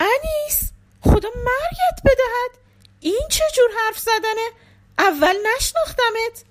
انیس 0.00 0.70
خدا 1.00 1.28
مرگت 1.36 2.00
بدهد. 2.04 2.60
این 3.00 3.26
چه 3.30 3.44
جور 3.54 3.70
حرف 3.84 3.98
زدنه؟ 3.98 4.50
اول 4.98 5.34
نشناختمت. 5.56 6.44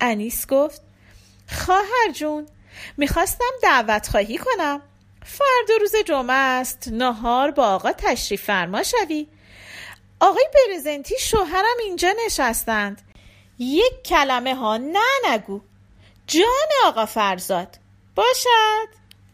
انیس 0.00 0.46
گفت 0.46 0.82
خواهر 1.48 2.12
جون 2.14 2.46
می‌خواستم 2.96 3.52
دعوت 3.62 4.08
خواهی 4.08 4.38
کنم. 4.38 4.82
فردا 5.24 5.76
روز 5.80 5.92
جمعه 6.06 6.36
است. 6.36 6.88
نهار 6.88 7.50
با 7.50 7.66
آقا 7.66 7.92
تشریف 7.92 8.42
فرما 8.42 8.82
شوی. 8.82 9.26
آقای 10.22 10.46
برزنتی 10.54 11.14
شوهرم 11.18 11.76
اینجا 11.82 12.14
نشستند. 12.26 13.02
یک 13.58 14.02
کلمه 14.04 14.54
ها. 14.54 14.76
نه 14.76 14.98
نگو. 15.28 15.60
جان 16.26 16.68
آقا 16.84 17.06
فرزاد. 17.06 17.78
باشد. 18.14 18.88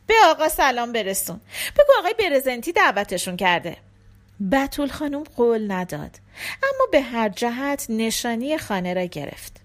به 0.07 0.14
آقا 0.25 0.49
سلام 0.49 0.92
برسون. 0.92 1.40
بگو 1.78 1.92
آقای 1.99 2.14
برزنتی 2.18 2.73
دعوتشون 2.73 3.37
کرده. 3.37 3.76
بتول 4.52 4.88
خانم 4.88 5.25
قول 5.37 5.73
نداد 5.73 6.11
اما 6.62 6.87
به 6.92 7.00
هر 7.00 7.28
جهت 7.28 7.87
نشانی 7.88 8.59
خانه 8.59 8.95
را 8.95 9.04
گرفت. 9.04 9.57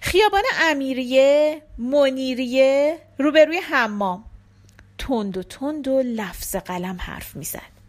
خیابان 0.00 0.42
امیریه 0.60 1.62
منیریه 1.78 2.98
روبروی 3.18 3.58
حمام. 3.58 4.24
تند 4.98 5.36
و 5.36 5.42
تند 5.42 5.88
و 5.88 6.02
لفظ 6.02 6.56
قلم 6.56 6.98
حرف 7.00 7.36
می‌زد. 7.36 7.79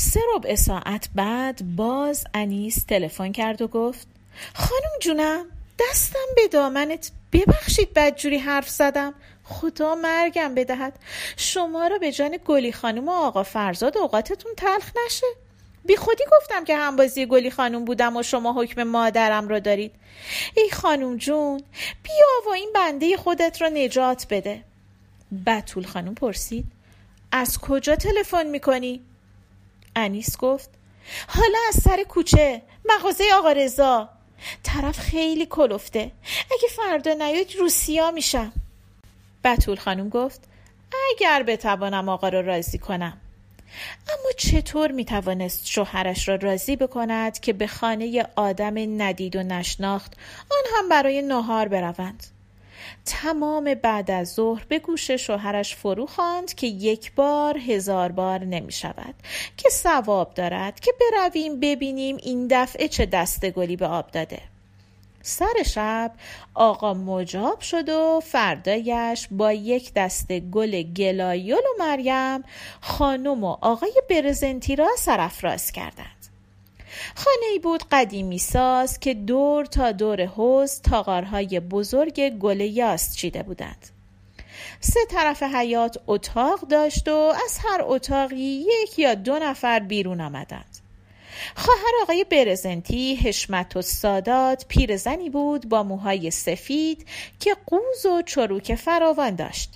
سه 0.00 0.20
ربع 0.34 0.54
ساعت 0.54 1.08
بعد 1.14 1.76
باز 1.76 2.24
انیس 2.34 2.84
تلفن 2.84 3.32
کرد 3.32 3.62
و 3.62 3.68
گفت 3.68 4.08
خانم 4.54 4.98
جونم 5.00 5.46
دستم 5.80 6.26
به 6.36 6.48
دامنت. 6.48 7.10
ببخشید 7.32 7.94
بدجوری 7.94 8.38
حرف 8.38 8.68
زدم. 8.68 9.14
خدا 9.44 9.94
مرگم 9.94 10.54
بدهد. 10.54 10.98
شما 11.36 11.86
را 11.86 11.98
به 11.98 12.12
جان 12.12 12.38
گلی 12.46 12.72
خانم 12.72 13.08
و 13.08 13.10
آقا 13.10 13.42
فرزاد 13.42 13.98
اوقاتتون 13.98 14.52
تلخ 14.56 14.90
نشه. 15.06 15.26
بی 15.84 15.96
خودی 15.96 16.24
گفتم 16.32 16.64
که 16.64 16.76
همبازی 16.76 17.26
گلی 17.26 17.50
خانم 17.50 17.84
بودم 17.84 18.16
و 18.16 18.22
شما 18.22 18.62
حکم 18.62 18.82
مادرم 18.82 19.48
را 19.48 19.58
دارید. 19.58 19.92
ای 20.56 20.70
خانم 20.70 21.16
جون 21.16 21.62
بیا 22.02 22.26
و 22.46 22.48
این 22.50 22.70
بنده 22.74 23.16
خودت 23.16 23.62
را 23.62 23.68
نجات 23.68 24.26
بده. 24.30 24.64
بتول 25.46 25.86
خانم 25.86 26.14
پرسید 26.14 26.64
از 27.32 27.58
کجا 27.58 27.96
تلفن 27.96 28.46
می‌کنی؟ 28.46 29.00
انیس 29.96 30.36
گفت 30.36 30.70
حالا 31.28 31.58
از 31.68 31.82
سر 31.82 32.02
کوچه 32.02 32.62
مغازه 32.88 33.24
آقا 33.34 33.52
رضا. 33.52 34.08
طرف 34.62 34.98
خیلی 34.98 35.46
کلفته 35.46 36.12
اگه 36.50 36.68
فردا 36.76 37.14
نیاد 37.14 37.56
روسیا 37.56 38.10
میشم. 38.10 38.52
بتول 39.44 39.76
خانم 39.76 40.08
گفت 40.08 40.40
اگر 41.10 41.42
بتوانم 41.42 42.08
آقا 42.08 42.28
رو 42.28 42.42
راضی 42.42 42.78
کنم. 42.78 43.20
اما 44.08 44.32
چطور 44.36 44.92
می 44.92 45.04
توانست 45.04 45.66
شوهرش 45.66 46.28
را 46.28 46.34
راضی 46.34 46.76
بکند 46.76 47.40
که 47.40 47.52
به 47.52 47.66
خانه 47.66 48.26
آدم 48.36 49.02
ندید 49.02 49.36
و 49.36 49.42
نشناخت 49.42 50.12
آن 50.50 50.78
هم 50.78 50.88
برای 50.88 51.22
نهار 51.22 51.68
بروند. 51.68 52.26
تمام 53.04 53.74
بعد 53.74 54.10
از 54.10 54.34
ظهر 54.34 54.64
به 54.68 54.78
گوش 54.78 55.10
شوهرش 55.10 55.76
فرو 55.76 56.06
خواند 56.06 56.54
که 56.54 56.66
یک 56.66 57.14
بار 57.14 57.58
هزار 57.58 58.12
بار 58.12 58.44
نمی 58.44 58.72
شود. 58.72 59.14
که 59.56 59.70
ثواب 59.70 60.34
دارد 60.34 60.80
که 60.80 60.92
برویم 61.00 61.60
ببینیم 61.60 62.16
این 62.22 62.48
دفعه 62.50 62.88
چه 62.88 63.06
دسته 63.06 63.50
گلی 63.50 63.76
به 63.76 63.86
آب 63.86 64.10
داده. 64.10 64.40
سر 65.22 65.62
شب 65.66 66.12
آقا 66.54 66.94
مجاب 66.94 67.60
شد 67.60 67.88
و 67.88 68.20
فردایش 68.24 69.28
با 69.30 69.52
یک 69.52 69.92
دسته 69.94 70.40
گل 70.40 70.82
گلایل 70.82 71.54
و 71.54 71.84
مریم 71.84 72.44
خانم 72.80 73.44
و 73.44 73.56
آقای 73.60 74.02
برزنتی 74.10 74.76
را 74.76 74.88
سرافراز 74.98 75.72
کردند. 75.72 76.19
خانه 77.14 77.46
ای 77.52 77.58
بود 77.58 77.84
قدیمی 77.90 78.38
ساز 78.38 78.98
که 78.98 79.14
دور 79.14 79.64
تا 79.64 79.92
دور 79.92 80.24
حوز 80.24 80.80
تاغارهای 80.80 81.60
بزرگ 81.60 82.28
گل 82.28 82.60
یاست 82.60 83.16
چیده 83.16 83.42
بودند. 83.42 83.88
سه 84.80 85.00
طرف 85.10 85.42
حیات 85.42 85.96
اتاق 86.06 86.60
داشت 86.60 87.08
و 87.08 87.32
از 87.44 87.58
هر 87.64 87.80
اتاقی 87.82 88.66
یک 88.82 88.98
یا 88.98 89.14
دو 89.14 89.38
نفر 89.38 89.78
بیرون 89.78 90.20
آمدند. 90.20 90.78
خواهر 91.56 91.92
آقای 92.02 92.24
برزنتی 92.24 93.14
حشمت 93.14 93.76
و 93.76 93.82
سادات 93.82 94.64
پیرزنی 94.68 95.30
بود 95.30 95.68
با 95.68 95.82
موهای 95.82 96.30
سفید 96.30 97.06
که 97.40 97.56
قوز 97.66 98.06
و 98.06 98.22
چروک 98.22 98.74
فراوان 98.74 99.34
داشت. 99.34 99.70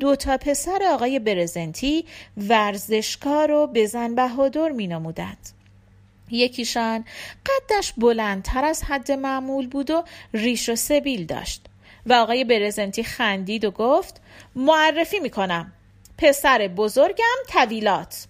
دو 0.00 0.16
تا 0.16 0.36
پسر 0.36 0.82
آقای 0.92 1.18
برزنتی 1.18 2.04
ورزشکار 2.36 3.50
و 3.50 3.66
بزن 3.66 4.14
بهادر 4.14 4.68
می 4.68 4.86
نمودند. 4.86 5.48
یکیشان 6.32 7.04
قدش 7.46 7.92
بلندتر 7.96 8.64
از 8.64 8.82
حد 8.82 9.12
معمول 9.12 9.66
بود 9.66 9.90
و 9.90 10.04
ریش 10.32 10.68
و 10.68 10.76
سبیل 10.76 11.26
داشت 11.26 11.66
و 12.06 12.12
آقای 12.12 12.44
برزنتی 12.44 13.04
خندید 13.04 13.64
و 13.64 13.70
گفت 13.70 14.20
معرفی 14.56 15.20
می 15.20 15.30
کنم 15.30 15.72
پسر 16.18 16.68
بزرگم 16.68 17.36
طویلات. 17.48 18.26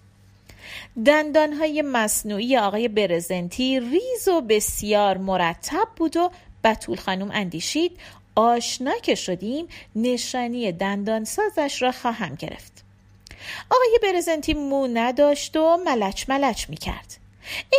دندانهای 1.05 1.81
مصنوعی 1.81 2.57
آقای 2.57 2.87
برزنتی 2.87 3.79
ریز 3.79 4.27
و 4.27 4.41
بسیار 4.41 5.17
مرتب 5.17 5.87
بود 5.95 6.17
و 6.17 6.31
بطول 6.63 6.97
خانم 6.97 7.31
اندیشید 7.33 7.97
آشنا 8.35 8.93
که 9.03 9.15
شدیم 9.15 9.67
نشانی 9.95 10.71
دندانسازش 10.71 11.81
را 11.81 11.91
خواهم 11.91 12.35
گرفت. 12.35 12.83
آقای 13.69 13.99
برزنتی 14.03 14.53
مو 14.53 14.87
نداشت 14.87 15.57
و 15.57 15.77
ملچ 15.85 16.29
ملچ 16.29 16.69
می 16.69 16.77
کرد 16.77 17.22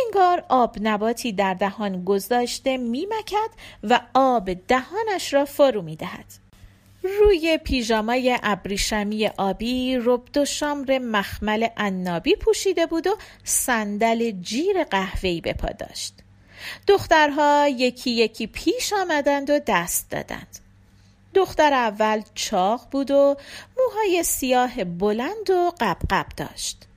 انگار 0.05 0.43
آب 0.49 0.77
نباتی 0.81 1.31
در 1.31 1.53
دهان 1.53 2.03
گذاشته 2.03 2.77
میمکد 2.77 3.49
و 3.83 4.01
آب 4.13 4.53
دهانش 4.67 5.33
را 5.33 5.45
فرو 5.45 5.81
می 5.81 5.95
دهد. 5.95 6.25
روی 7.03 7.59
پیژامای 7.63 8.39
ابریشمی 8.43 9.27
آبی 9.27 9.97
ربد 10.01 10.37
و 10.37 10.45
شامر 10.45 10.99
مخمل 10.99 11.67
عنابی 11.77 12.35
پوشیده 12.35 12.85
بود 12.85 13.07
و 13.07 13.17
صندل 13.43 14.31
جیر 14.31 14.83
قهوه‌ای 14.83 15.41
به 15.41 15.53
پا 15.53 15.67
داشت. 15.67 16.13
دخترها 16.87 17.67
یکی 17.67 18.11
یکی 18.11 18.47
پیش 18.47 18.93
آمدند 18.93 19.49
و 19.49 19.59
دست 19.67 20.11
دادند. 20.11 20.59
دختر 21.33 21.73
اول 21.73 22.21
چاق 22.33 22.87
بود 22.91 23.11
و 23.11 23.35
موهای 23.77 24.23
سیاه 24.23 24.83
بلند 24.83 25.49
و 25.49 25.71
قبقب 25.79 26.25
داشت. 26.37 26.87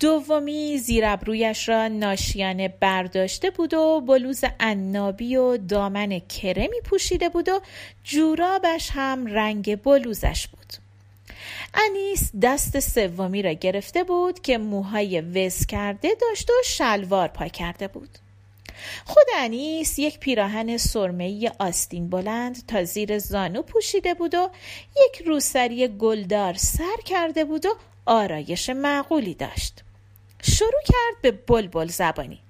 دومی 0.00 0.78
زیر 0.78 1.04
ابرویش 1.06 1.68
را 1.68 1.88
ناشیانه 1.88 2.68
برداشته 2.68 3.50
بود 3.50 3.74
و 3.74 4.00
بلوز 4.00 4.44
عنابی 4.60 5.36
و 5.36 5.56
دامن 5.56 6.18
کرمی 6.18 6.80
پوشیده 6.84 7.28
بود 7.28 7.48
و 7.48 7.60
جورابش 8.04 8.90
هم 8.92 9.26
رنگ 9.26 9.82
بلوزش 9.82 10.46
بود. 10.48 10.72
انیس 11.74 12.30
دست 12.42 12.80
سومی 12.80 13.42
را 13.42 13.52
گرفته 13.52 14.04
بود 14.04 14.40
که 14.40 14.58
موهای 14.58 15.20
وز 15.20 15.66
کرده 15.66 16.08
داشت 16.20 16.50
و 16.50 16.52
شلوار 16.64 17.28
پا 17.28 17.48
کرده 17.48 17.88
بود. 17.88 18.18
خود 19.04 19.24
انیس 19.36 19.98
یک 19.98 20.18
پیراهن 20.18 20.76
سرمه‌ای 20.76 21.50
آستین 21.58 22.10
بلند 22.10 22.66
تا 22.66 22.84
زیر 22.84 23.18
زانو 23.18 23.62
پوشیده 23.62 24.14
بود 24.14 24.34
و 24.34 24.50
یک 24.90 25.26
روسری 25.26 25.88
گلدار 25.88 26.54
سر 26.54 26.96
کرده 27.04 27.44
بود 27.44 27.66
و 27.66 27.76
آرایش 28.06 28.70
معقولی 28.70 29.34
داشت. 29.34 29.85
شروع 30.42 30.82
کرد 30.86 31.22
به 31.22 31.30
بلبل 31.30 31.86
زبانی. 31.86 32.40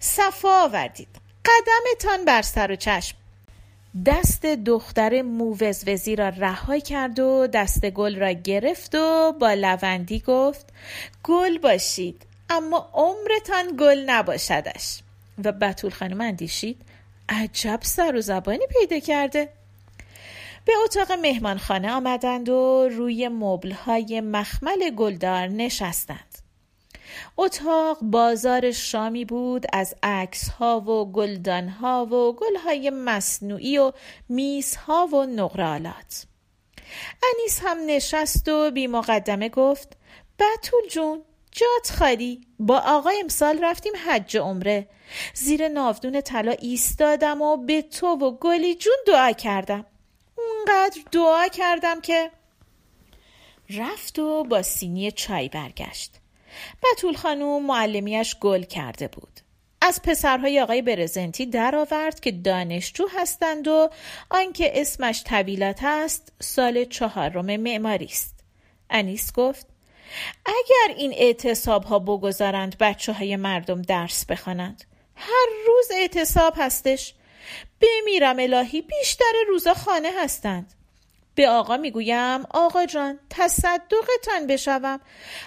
صفا 0.00 0.62
آوردید. 0.64 1.08
قدمتان 1.44 2.24
بر 2.24 2.42
سر 2.42 2.72
و 2.72 2.76
چشم. 2.76 3.16
دست 4.06 4.46
دختر 4.46 5.22
مووزوزی 5.22 6.16
را 6.16 6.28
رها 6.28 6.78
کرد 6.78 7.18
و 7.18 7.46
دست 7.46 7.90
گل 7.90 8.16
را 8.16 8.32
گرفت 8.32 8.94
و 8.94 9.32
با 9.40 9.52
لوندی 9.52 10.20
گفت 10.20 10.66
گل 11.24 11.58
باشید 11.58 12.22
اما 12.50 12.90
عمرتان 12.94 13.76
گل 13.78 14.04
نباشدش. 14.06 14.98
و 15.44 15.52
بطول 15.52 15.90
خانم 15.90 16.20
اندیشید 16.20 16.80
عجب 17.28 17.78
سر 17.82 18.16
و 18.16 18.20
زبانی 18.20 18.66
پیدا 18.66 18.98
کرده. 18.98 19.48
به 20.64 20.72
اتاق 20.84 21.12
مهمانخانه 21.12 21.92
آمدند 21.92 22.48
و 22.48 22.88
روی 22.92 23.28
مبلهای 23.28 24.20
مخمل 24.20 24.90
گلدار 24.90 25.46
نشستند. 25.46 26.35
اتاق 27.36 27.98
بازار 28.02 28.70
شامی 28.70 29.24
بود 29.24 29.66
از 29.72 29.94
عکس 30.02 30.48
ها 30.48 30.80
و 30.80 31.12
گلدان 31.12 31.68
ها 31.68 32.06
و 32.06 32.32
گل 32.32 32.56
های 32.64 32.90
مصنوعی 32.90 33.78
و 33.78 33.92
میز 34.28 34.76
ها 34.76 35.06
و 35.06 35.26
نقرالات 35.26 36.26
انیس 37.34 37.60
هم 37.62 37.78
نشست 37.86 38.48
و 38.48 38.70
بی 38.70 38.86
مقدمه 38.86 39.48
گفت 39.48 39.96
بطول 40.38 40.88
جون 40.90 41.22
جات 41.56 41.96
خالی. 41.98 42.40
با 42.58 42.78
آقا 42.86 43.10
امسال 43.20 43.64
رفتیم 43.64 43.92
حج 44.06 44.36
عمره. 44.36 44.88
زیر 45.34 45.68
نافدون 45.68 46.20
طلا 46.20 46.52
ایستادم 46.52 47.42
و 47.42 47.56
به 47.56 47.82
تو 47.82 48.06
و 48.06 48.30
گلی 48.30 48.74
جون 48.74 48.96
دعا 49.06 49.32
کردم. 49.32 49.86
اونقدر 50.38 51.00
دعا 51.12 51.48
کردم 51.48 52.00
که 52.00 52.30
رفت 53.70 54.18
و 54.18 54.44
با 54.44 54.62
سینی 54.62 55.12
چای 55.12 55.48
برگشت. 55.48 56.12
بطول 56.82 57.14
خانوم 57.14 57.66
معلمیش 57.66 58.36
گل 58.40 58.62
کرده 58.62 59.08
بود. 59.08 59.40
از 59.80 60.02
پسرهای 60.02 60.60
آقای 60.60 60.82
برزنتی 60.82 61.46
درآورد 61.46 62.20
که 62.20 62.32
دانشجو 62.32 63.06
هستند 63.18 63.68
و 63.68 63.90
آنکه 64.30 64.80
اسمش 64.80 65.22
طویلات 65.24 65.80
است 65.82 66.32
سال 66.40 66.84
چهارم 66.84 67.56
معماری 67.56 68.04
است. 68.04 68.34
انیس 68.90 69.32
گفت 69.32 69.66
اگر 70.46 70.94
این 70.96 71.12
اعتصاب 71.16 71.84
ها 71.84 71.98
بگذارند 71.98 72.78
بچه 72.78 73.12
های 73.12 73.36
مردم 73.36 73.82
درس 73.82 74.26
بخوانند. 74.26 74.84
هر 75.16 75.46
روز 75.66 75.90
اعتصاب 75.94 76.54
هستش. 76.56 77.14
بمیرم 77.80 78.36
الهی 78.38 78.82
بیشتر 78.82 79.32
روزا 79.48 79.74
خانه 79.74 80.10
هستند. 80.18 80.74
به 81.36 81.48
آقا 81.48 81.76
می‌گویم 81.76 82.44
آقا 82.50 82.86
جان 82.86 83.18
تصدقتان 83.30 84.46
بشوم. 84.48 85.00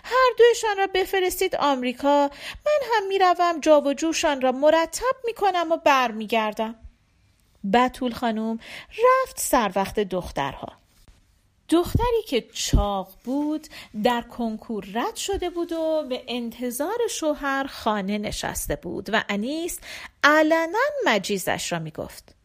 هر 0.04 0.34
دویشان 0.38 0.78
را 0.78 0.88
بفرستید 0.88 1.56
آمریکا. 1.56 2.30
من 2.66 2.80
هم 2.94 3.08
می‌روم 3.08 3.60
جا 3.60 3.82
و 3.82 3.94
جوشان 3.94 4.42
را 4.42 4.52
مرتب 4.52 5.16
می‌کنم 5.26 5.72
و 5.72 5.78
برمیگردم. 5.78 6.76
بتول 7.74 8.14
خانم 8.14 8.60
رفت 8.90 9.40
سر 9.40 9.72
وقت 9.76 10.00
دخترها. 10.00 10.74
دختری 11.70 12.24
که 12.28 12.42
چاق 12.54 13.10
بود 13.24 13.68
در 14.04 14.22
کنکور 14.22 14.86
رد 14.94 15.16
شده 15.16 15.50
بود 15.50 15.72
و 15.72 16.06
به 16.10 16.24
انتظار 16.28 16.98
شوهر 17.10 17.68
خانه 17.68 18.18
نشسته 18.18 18.76
بود 18.76 19.10
و 19.14 19.24
انیس 19.30 19.80
علنا 20.24 20.80
مجیزش 21.06 21.72
را 21.72 21.80
می‌گفت. 21.80 22.39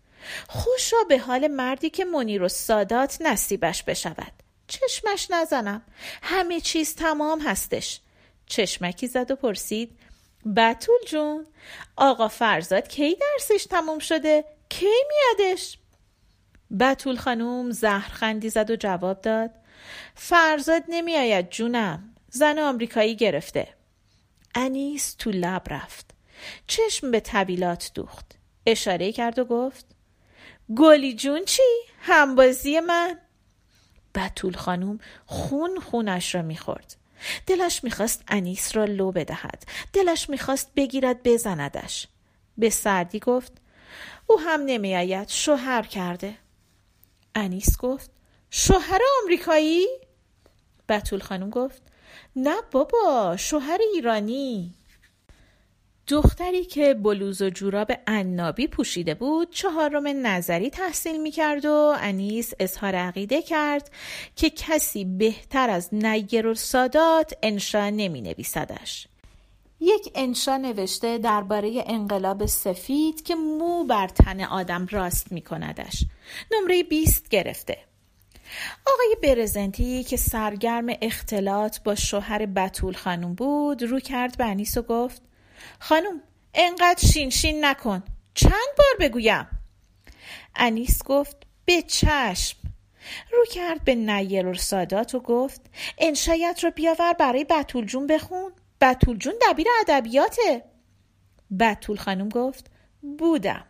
خوشا 0.48 0.96
به 1.08 1.18
حال 1.18 1.48
مردی 1.48 1.90
که 1.90 2.04
منیر 2.04 2.42
و 2.42 2.48
سادات 2.48 3.16
نصیبش 3.20 3.82
بشود. 3.82 4.32
چشمش 4.66 5.30
نزنم. 5.30 5.82
همه 6.22 6.60
چیز 6.60 6.94
تمام 6.94 7.40
هستش. 7.40 8.00
چشمکی 8.46 9.06
زد 9.06 9.30
و 9.30 9.36
پرسید 9.36 9.98
بتول 10.56 10.98
جون 11.06 11.46
آقا 11.96 12.28
فرزاد 12.28 12.88
کی 12.88 13.16
درسش 13.16 13.64
تمام 13.64 13.98
شده؟ 13.98 14.44
کی 14.68 14.86
میادش؟ 15.08 15.78
بتول 16.80 17.16
خانوم 17.16 17.70
زهرخندی 17.70 18.48
زد 18.48 18.70
و 18.70 18.76
جواب 18.76 19.20
داد 19.20 19.50
فرزاد 20.14 20.82
نمیآید 20.88 21.50
جونم 21.50 22.14
زن 22.30 22.58
آمریکایی 22.58 23.16
گرفته. 23.16 23.68
انیس 24.54 25.14
تو 25.14 25.30
لب 25.30 25.62
رفت. 25.70 26.10
چشم 26.66 27.10
به 27.10 27.20
طویلات 27.20 27.90
دوخت. 27.94 28.26
اشاره 28.66 29.12
کرد 29.12 29.38
و 29.38 29.44
گفت 29.44 29.86
گلی 30.76 31.14
جون 31.14 31.44
چی؟ 31.44 31.62
همبازی 32.00 32.80
من؟ 32.80 33.18
بطول 34.14 34.56
خانوم 34.56 34.98
خون 35.26 35.80
خونش 35.80 36.34
را 36.34 36.42
می‌خورد. 36.42 36.96
دلش 37.46 37.84
می‌خواست 37.84 38.24
انیس 38.28 38.76
را 38.76 38.84
لو 38.84 39.12
بدهد. 39.12 39.64
دلش 39.92 40.30
می‌خواست 40.30 40.70
بگیرد 40.76 41.22
بزندش. 41.22 42.06
به 42.58 42.70
سردی 42.70 43.18
گفت 43.18 43.52
او 44.26 44.40
هم 44.40 44.60
نمیآید 44.60 45.28
شوهر 45.28 45.82
کرده. 45.82 46.34
انیس 47.34 47.78
گفت 47.78 48.10
شوهر 48.50 49.00
آمریکایی؟ 49.22 49.88
بتول 50.88 51.20
خانم 51.20 51.50
گفت 51.50 51.82
نه 52.36 52.56
بابا 52.70 53.36
شوهر 53.38 53.78
ایرانی. 53.94 54.74
دختری 56.08 56.64
که 56.64 56.94
بلوز 56.94 57.42
و 57.42 57.50
جوراب 57.50 57.92
عنابی 58.06 58.66
پوشیده 58.66 59.14
بود 59.14 59.50
چهارم 59.50 60.26
نظری 60.26 60.70
تحصیل 60.70 61.22
می 61.22 61.30
کرد 61.30 61.64
و 61.64 61.94
انیس 61.98 62.52
اظهار 62.60 62.94
عقیده 62.94 63.42
کرد 63.42 63.90
که 64.36 64.50
کسی 64.50 65.04
بهتر 65.04 65.70
از 65.70 65.94
نیر 65.94 66.46
و 66.46 66.54
سادات 66.54 67.32
انشا 67.42 67.90
نمی 67.90 68.20
نویسدش. 68.20 69.08
یک 69.80 70.12
انشا 70.14 70.56
نوشته 70.56 71.18
درباره 71.18 71.84
انقلاب 71.86 72.46
سفید 72.46 73.22
که 73.22 73.34
مو 73.34 73.84
بر 73.84 74.08
تن 74.08 74.40
آدم 74.40 74.86
راست 74.90 75.32
می 75.32 75.40
کندش. 75.40 76.04
نمره 76.52 76.82
20 76.82 77.28
گرفته. 77.28 77.78
آقای 78.86 79.16
برزنتی 79.22 80.04
که 80.04 80.16
سرگرم 80.16 80.86
اختلاط 81.02 81.78
با 81.84 81.94
شوهر 81.94 82.46
بتول 82.46 82.94
خانم 82.94 83.34
بود 83.34 83.82
رو 83.82 84.00
کرد 84.00 84.38
به 84.38 84.44
انیس 84.44 84.76
و 84.76 84.82
گفت 84.82 85.22
خانم 85.78 86.22
انقدر 86.54 87.08
شین 87.08 87.30
شین 87.30 87.64
نکن. 87.64 88.02
چند 88.34 88.74
بار 88.78 89.08
بگویم؟ 89.08 89.46
انیس 90.56 91.02
گفت 91.02 91.36
به 91.64 91.82
چشم. 91.82 92.58
رو 93.32 93.44
کرد 93.52 93.84
به 93.84 93.94
نیر 93.94 94.46
و 94.46 94.54
سادات 94.54 95.14
و 95.14 95.20
گفت 95.20 95.60
انشایت 95.98 96.64
رو 96.64 96.70
بیاور 96.70 97.12
برای 97.12 97.44
بتول 97.44 97.86
جون 97.86 98.06
بخون. 98.06 98.52
بتول 98.80 99.18
جون 99.18 99.34
دبیر 99.42 99.66
ادبیاته. 99.80 100.64
بتول 101.60 101.96
خانم 101.96 102.28
گفت 102.28 102.70
بودم. 103.18 103.64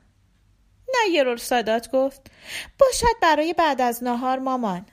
نیر 1.04 1.36
سادات 1.36 1.90
گفت 1.90 2.30
باشد 2.78 3.20
برای 3.22 3.52
بعد 3.52 3.80
از 3.80 4.04
نهار 4.04 4.38
مامان. 4.38 4.86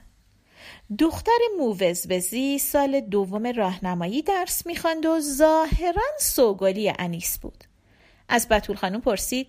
دختر 0.98 1.38
مووزوزی 1.58 2.58
سال 2.58 3.00
دوم 3.00 3.46
راهنمایی 3.46 4.22
درس 4.22 4.66
می‌خواند 4.66 5.06
و 5.06 5.20
ظاهرا 5.20 6.02
سوگلی 6.18 6.92
انیس 6.98 7.38
بود. 7.38 7.64
از 8.28 8.48
بتول 8.48 8.76
خانم 8.76 9.00
پرسید 9.00 9.46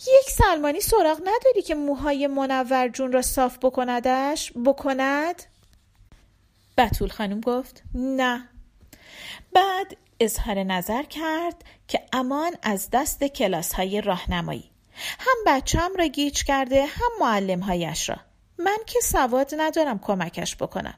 یک 0.00 0.30
سلمانی 0.30 0.80
سراغ 0.80 1.20
نداری 1.20 1.62
که 1.62 1.74
موهای 1.74 2.26
منور 2.26 2.88
جون 2.88 3.12
را 3.12 3.22
صاف 3.22 3.58
بکندش؟ 3.62 4.52
بکند؟ 4.66 5.42
بتول 6.78 7.08
خانم 7.08 7.40
گفت 7.40 7.82
نه. 7.94 8.48
بعد 9.52 9.96
اظهار 10.20 10.62
نظر 10.62 11.02
کرد 11.02 11.64
که 11.88 12.02
امان 12.12 12.52
از 12.62 12.88
دست 12.92 13.24
کلاس 13.24 13.72
های 13.72 14.00
راهنمایی. 14.00 14.70
هم 15.18 15.36
بچم 15.46 15.90
را 15.98 16.06
گیج 16.06 16.44
کرده 16.44 16.86
هم 16.86 17.10
معلم 17.20 17.60
هایش 17.60 18.08
را. 18.08 18.16
من 18.58 18.78
که 18.86 19.00
سواد 19.00 19.54
ندارم 19.56 19.98
کمکش 19.98 20.56
بکنم. 20.56 20.94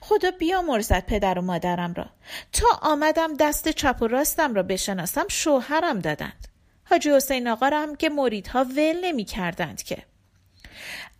خدا 0.00 0.30
بیا 0.30 0.62
مرزد 0.62 1.06
پدر 1.06 1.38
و 1.38 1.42
مادرم 1.42 1.94
را. 1.94 2.06
تا 2.52 2.66
آمدم 2.82 3.34
دست 3.34 3.68
چپ 3.68 3.96
و 4.00 4.06
راستم 4.06 4.54
را 4.54 4.62
بشناسم 4.62 5.24
شوهرم 5.28 5.98
دادند. 5.98 6.48
حاجی 6.84 7.10
حسین 7.10 7.48
آقا 7.48 7.66
هم 7.66 7.96
که 7.96 8.08
مریدها 8.08 8.64
ول 8.64 9.00
نمی 9.04 9.24
کردند 9.24 9.82
که. 9.82 9.98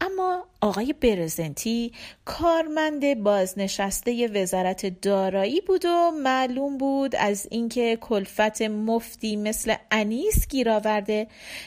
اما 0.00 0.46
آقای 0.60 0.92
برزنتی 0.92 1.92
کارمند 2.24 3.22
بازنشسته 3.22 4.28
وزارت 4.28 5.00
دارایی 5.00 5.60
بود 5.60 5.84
و 5.84 6.10
معلوم 6.10 6.78
بود 6.78 7.16
از 7.16 7.48
اینکه 7.50 7.98
کلفت 8.00 8.62
مفتی 8.62 9.36
مثل 9.36 9.74
انیس 9.90 10.48
گیر 10.48 10.70
آورده 10.70 11.26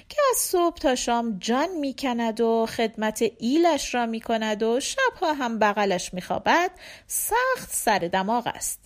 که 0.10 0.18
از 0.32 0.38
صبح 0.38 0.78
تا 0.78 0.96
شام 0.96 1.38
جان 1.40 1.70
می‌کند 1.80 2.42
و 2.42 2.66
خدمت 2.66 3.24
ایلش 3.40 3.96
را 3.96 4.06
می‌کند 4.06 4.64
و 4.64 4.80
شبها 4.80 5.34
هم 5.34 5.60
بغلش 5.60 6.14
میخوابد 6.14 6.72
سخت 7.08 7.70
سر 7.72 8.00
دماغ 8.00 8.48
است. 8.48 8.80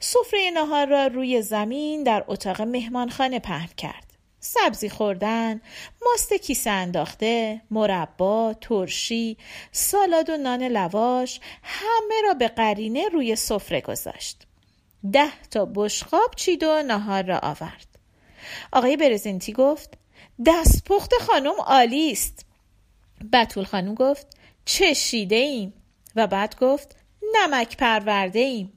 سفره 0.00 0.50
نهار 0.54 0.86
را 0.86 1.06
روی 1.06 1.42
زمین 1.42 2.02
در 2.02 2.24
اتاق 2.28 2.62
مهمانخانه 2.62 3.38
پهن 3.38 3.68
کرد. 3.76 4.05
سبزی 4.46 4.88
خوردن، 4.88 5.60
ماست 6.06 6.32
کیسه 6.32 6.70
انداخته، 6.70 7.60
مربا، 7.70 8.54
ترشی، 8.60 9.36
سالاد 9.72 10.30
و 10.30 10.36
نان 10.36 10.62
لواش 10.62 11.40
همه 11.62 12.22
را 12.24 12.34
به 12.34 12.48
قرینه 12.48 13.08
روی 13.08 13.36
سفره 13.36 13.80
گذاشت. 13.80 14.46
ده 15.12 15.48
تا 15.50 15.64
بشقاب 15.74 16.34
چید 16.36 16.62
و 16.62 16.82
نهار 16.82 17.22
را 17.22 17.38
آورد. 17.38 17.86
آقای 18.72 18.96
برزنتی 18.96 19.52
گفت 19.52 19.98
دستپخت 20.46 21.14
خانم 21.20 21.60
عالی 21.66 22.12
است. 22.12 22.46
بطول 23.32 23.64
خانم 23.64 23.94
گفت 23.94 24.26
چه 24.64 24.94
شیده 24.94 25.36
ایم 25.36 25.74
و 26.16 26.26
بعد 26.26 26.56
گفت 26.60 26.96
نمک 27.34 27.76
پرورده 27.76 28.38
ایم. 28.38 28.72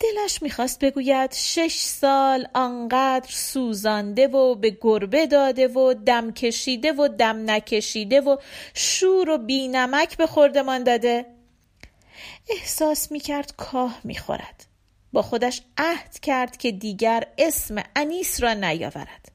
دلش 0.00 0.42
می‌خواست 0.42 0.84
بگوید 0.84 1.32
شش 1.32 1.76
سال 1.76 2.48
آنقدر 2.54 3.30
سوزانده 3.30 4.28
و 4.28 4.54
به 4.54 4.78
گربه 4.80 5.26
داده 5.26 5.68
و 5.68 5.94
دم 5.94 6.32
کشیده 6.32 6.92
و 6.92 7.08
دم 7.08 7.50
نکشیده 7.50 8.20
و 8.20 8.36
شور 8.74 9.30
و 9.30 9.38
بینمک 9.38 10.16
به 10.16 10.26
خوردمان 10.26 10.84
داده. 10.84 11.26
احساس 12.50 13.12
می‌کرد 13.12 13.56
کاه 13.56 14.00
می‌خورد. 14.04 14.66
با 15.12 15.22
خودش 15.22 15.62
عهد 15.78 16.18
کرد 16.18 16.56
که 16.56 16.72
دیگر 16.72 17.26
اسم 17.38 17.82
انیس 17.96 18.42
را 18.42 18.54
نیاورد. 18.54 19.32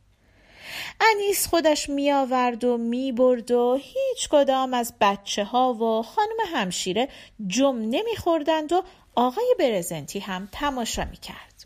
انیس 1.02 1.48
خودش 1.48 1.90
می 1.90 2.12
آورد 2.12 2.64
و 2.64 2.78
می 2.78 3.12
برد 3.12 3.52
و 3.52 3.80
هیچ 3.82 4.30
کدام 4.30 4.74
از 4.74 4.94
بچه 5.02 5.44
ها 5.44 5.74
و 5.74 6.04
خانم 6.04 6.38
همشیره 6.54 7.08
جم 7.48 7.76
نمی 7.76 8.16
خوردند 8.18 8.74
و 8.74 8.84
آقای 9.16 9.56
برزنتی 9.60 10.20
هم 10.20 10.50
تماشا 10.52 11.06
می 11.06 11.18
کرد. 11.18 11.66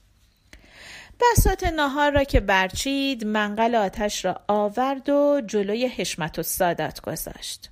بسات 1.20 1.64
نهار 1.64 2.12
را 2.12 2.24
که 2.24 2.40
برچید 2.40 3.26
منقل 3.26 3.76
آتش 3.76 4.26
را 4.26 4.42
آورد 4.48 5.10
و 5.10 5.42
جلوی 5.48 5.88
حشمت 5.88 6.40
و 6.40 6.44
سادات 6.44 7.02
گذاشت. 7.02 7.70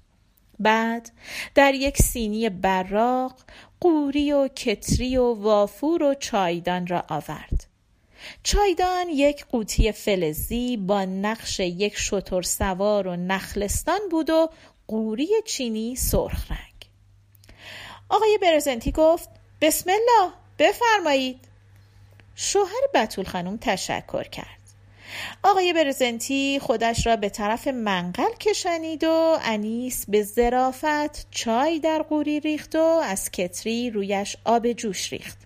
بعد 0.59 1.11
در 1.55 1.73
یک 1.73 1.97
سینی 1.97 2.49
براق 2.49 3.35
قوری 3.79 4.33
و 4.33 4.47
کتری 4.47 5.17
و 5.17 5.33
وافور 5.33 6.03
و 6.03 6.13
چایدان 6.13 6.87
را 6.87 7.03
آورد. 7.09 7.65
چایدان 8.43 9.09
یک 9.09 9.45
قوطی 9.45 9.91
فلزی 9.91 10.77
با 10.77 11.05
نقش 11.05 11.59
یک 11.59 11.97
شتر 11.97 12.41
سوار 12.41 13.07
و 13.07 13.15
نخلستان 13.15 13.99
بود 14.11 14.29
و 14.29 14.49
قوری 14.87 15.29
چینی 15.45 15.95
سرخ 15.95 16.51
رنگ. 16.51 16.89
آقای 18.09 18.39
برزنتی 18.41 18.91
گفت 18.91 19.29
بسم 19.63 19.89
الله 19.89 20.33
بفرمایید. 20.59 21.39
شوهر 22.35 22.81
بتول 22.93 23.25
خانم 23.25 23.57
تشکر 23.57 24.23
کرد. 24.23 24.59
آقای 25.43 25.73
برزنتی 25.73 26.59
خودش 26.61 27.07
را 27.07 27.15
به 27.15 27.29
طرف 27.29 27.67
منقل 27.67 28.33
کشانید 28.39 29.03
و 29.03 29.37
انیس 29.41 30.05
به 30.07 30.23
زرافت 30.23 31.31
چای 31.31 31.79
در 31.79 32.01
قوری 32.01 32.39
ریخت 32.39 32.75
و 32.75 33.01
از 33.03 33.31
کتری 33.31 33.89
رویش 33.89 34.37
آب 34.45 34.71
جوش 34.71 35.13
ریخت. 35.13 35.37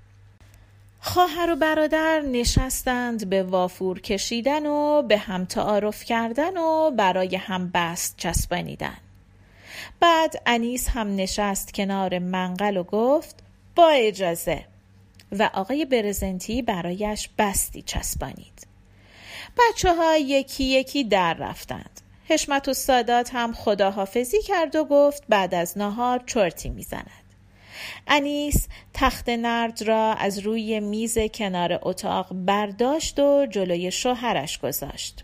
خواهر 1.00 1.52
و 1.52 1.56
برادر 1.56 2.22
نشستند 2.22 3.30
به 3.30 3.44
وافور 3.44 4.00
کشیدن 4.00 4.66
و 4.66 5.02
به 5.02 5.18
هم 5.18 5.46
تعارف 5.46 6.04
کردن 6.04 6.58
و 6.58 6.92
برای 6.92 7.36
هم 7.36 7.72
بست 7.74 8.18
چسبانیدن. 8.18 8.98
بعد 10.00 10.42
انیس 10.46 10.90
هم 10.90 11.16
نشست 11.16 11.74
کنار 11.74 12.20
منقل 12.20 12.78
و 12.78 12.84
گفت 12.84 13.47
با 13.78 13.90
اجازه. 13.90 14.66
و 15.32 15.50
آقای 15.54 15.86
برزنتی 15.86 16.62
برایش 16.62 17.30
بستی 17.38 17.82
چسبانید. 17.82 18.68
بچه 19.58 19.96
ها 19.96 20.18
یکی 20.18 20.64
یکی 20.64 21.04
در 21.04 21.34
رفتند. 21.34 22.02
حشمت 22.26 22.68
و 22.68 22.74
سادات 22.74 23.30
هم 23.34 23.54
خداحافظی 23.54 24.42
کرد 24.42 24.76
و 24.76 24.86
گفت 24.86 25.24
بعد 25.30 25.56
از 25.56 25.78
نهار 25.78 26.24
چرتی 26.26 26.70
می‌زند. 26.70 27.24
انیس 28.08 28.68
تخت 28.94 29.30
نرد 29.30 29.82
را 29.82 30.14
از 30.14 30.40
روی 30.40 30.80
میز 30.80 31.18
کنار 31.34 31.80
اتاق 31.82 32.28
برداشت 32.34 33.20
و 33.20 33.46
جلوی 33.46 33.92
شوهرش 33.92 34.60
گذاشت. 34.60 35.24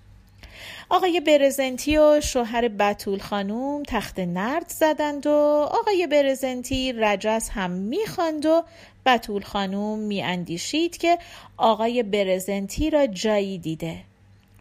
آقای 0.93 1.19
برزنتی 1.19 1.97
و 1.97 2.21
شوهر 2.21 2.67
بتول 2.67 3.19
خانوم 3.19 3.83
تخت 3.83 4.19
نرد 4.19 4.69
زدند 4.69 5.27
و 5.27 5.31
آقای 5.71 6.07
برزنتی 6.07 6.93
رجس 6.93 7.49
هم 7.49 7.71
می‌خواند 7.71 8.45
و 8.45 8.63
بتول 9.05 9.41
خانوم 9.41 9.99
میاندیشید 9.99 10.97
که 10.97 11.17
آقای 11.57 12.03
برزنتی 12.03 12.89
را 12.89 13.07
جایی 13.07 13.57
دیده. 13.57 13.97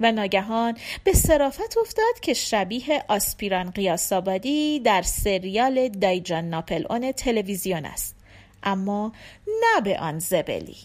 و 0.00 0.12
ناگهان 0.12 0.76
به 1.04 1.12
صرافت 1.12 1.78
افتاد 1.78 2.20
که 2.22 2.34
شبیه 2.34 3.04
آسپیران 3.08 3.70
قیاسابادی 3.70 4.80
در 4.80 5.02
سریال 5.02 5.88
دایجان 5.88 6.44
ناپلئون 6.50 7.12
تلویزیون 7.12 7.84
است. 7.84 8.16
اما 8.62 9.12
نه 9.46 9.80
به 9.80 9.98
آن 9.98 10.18
زبلی. 10.18 10.76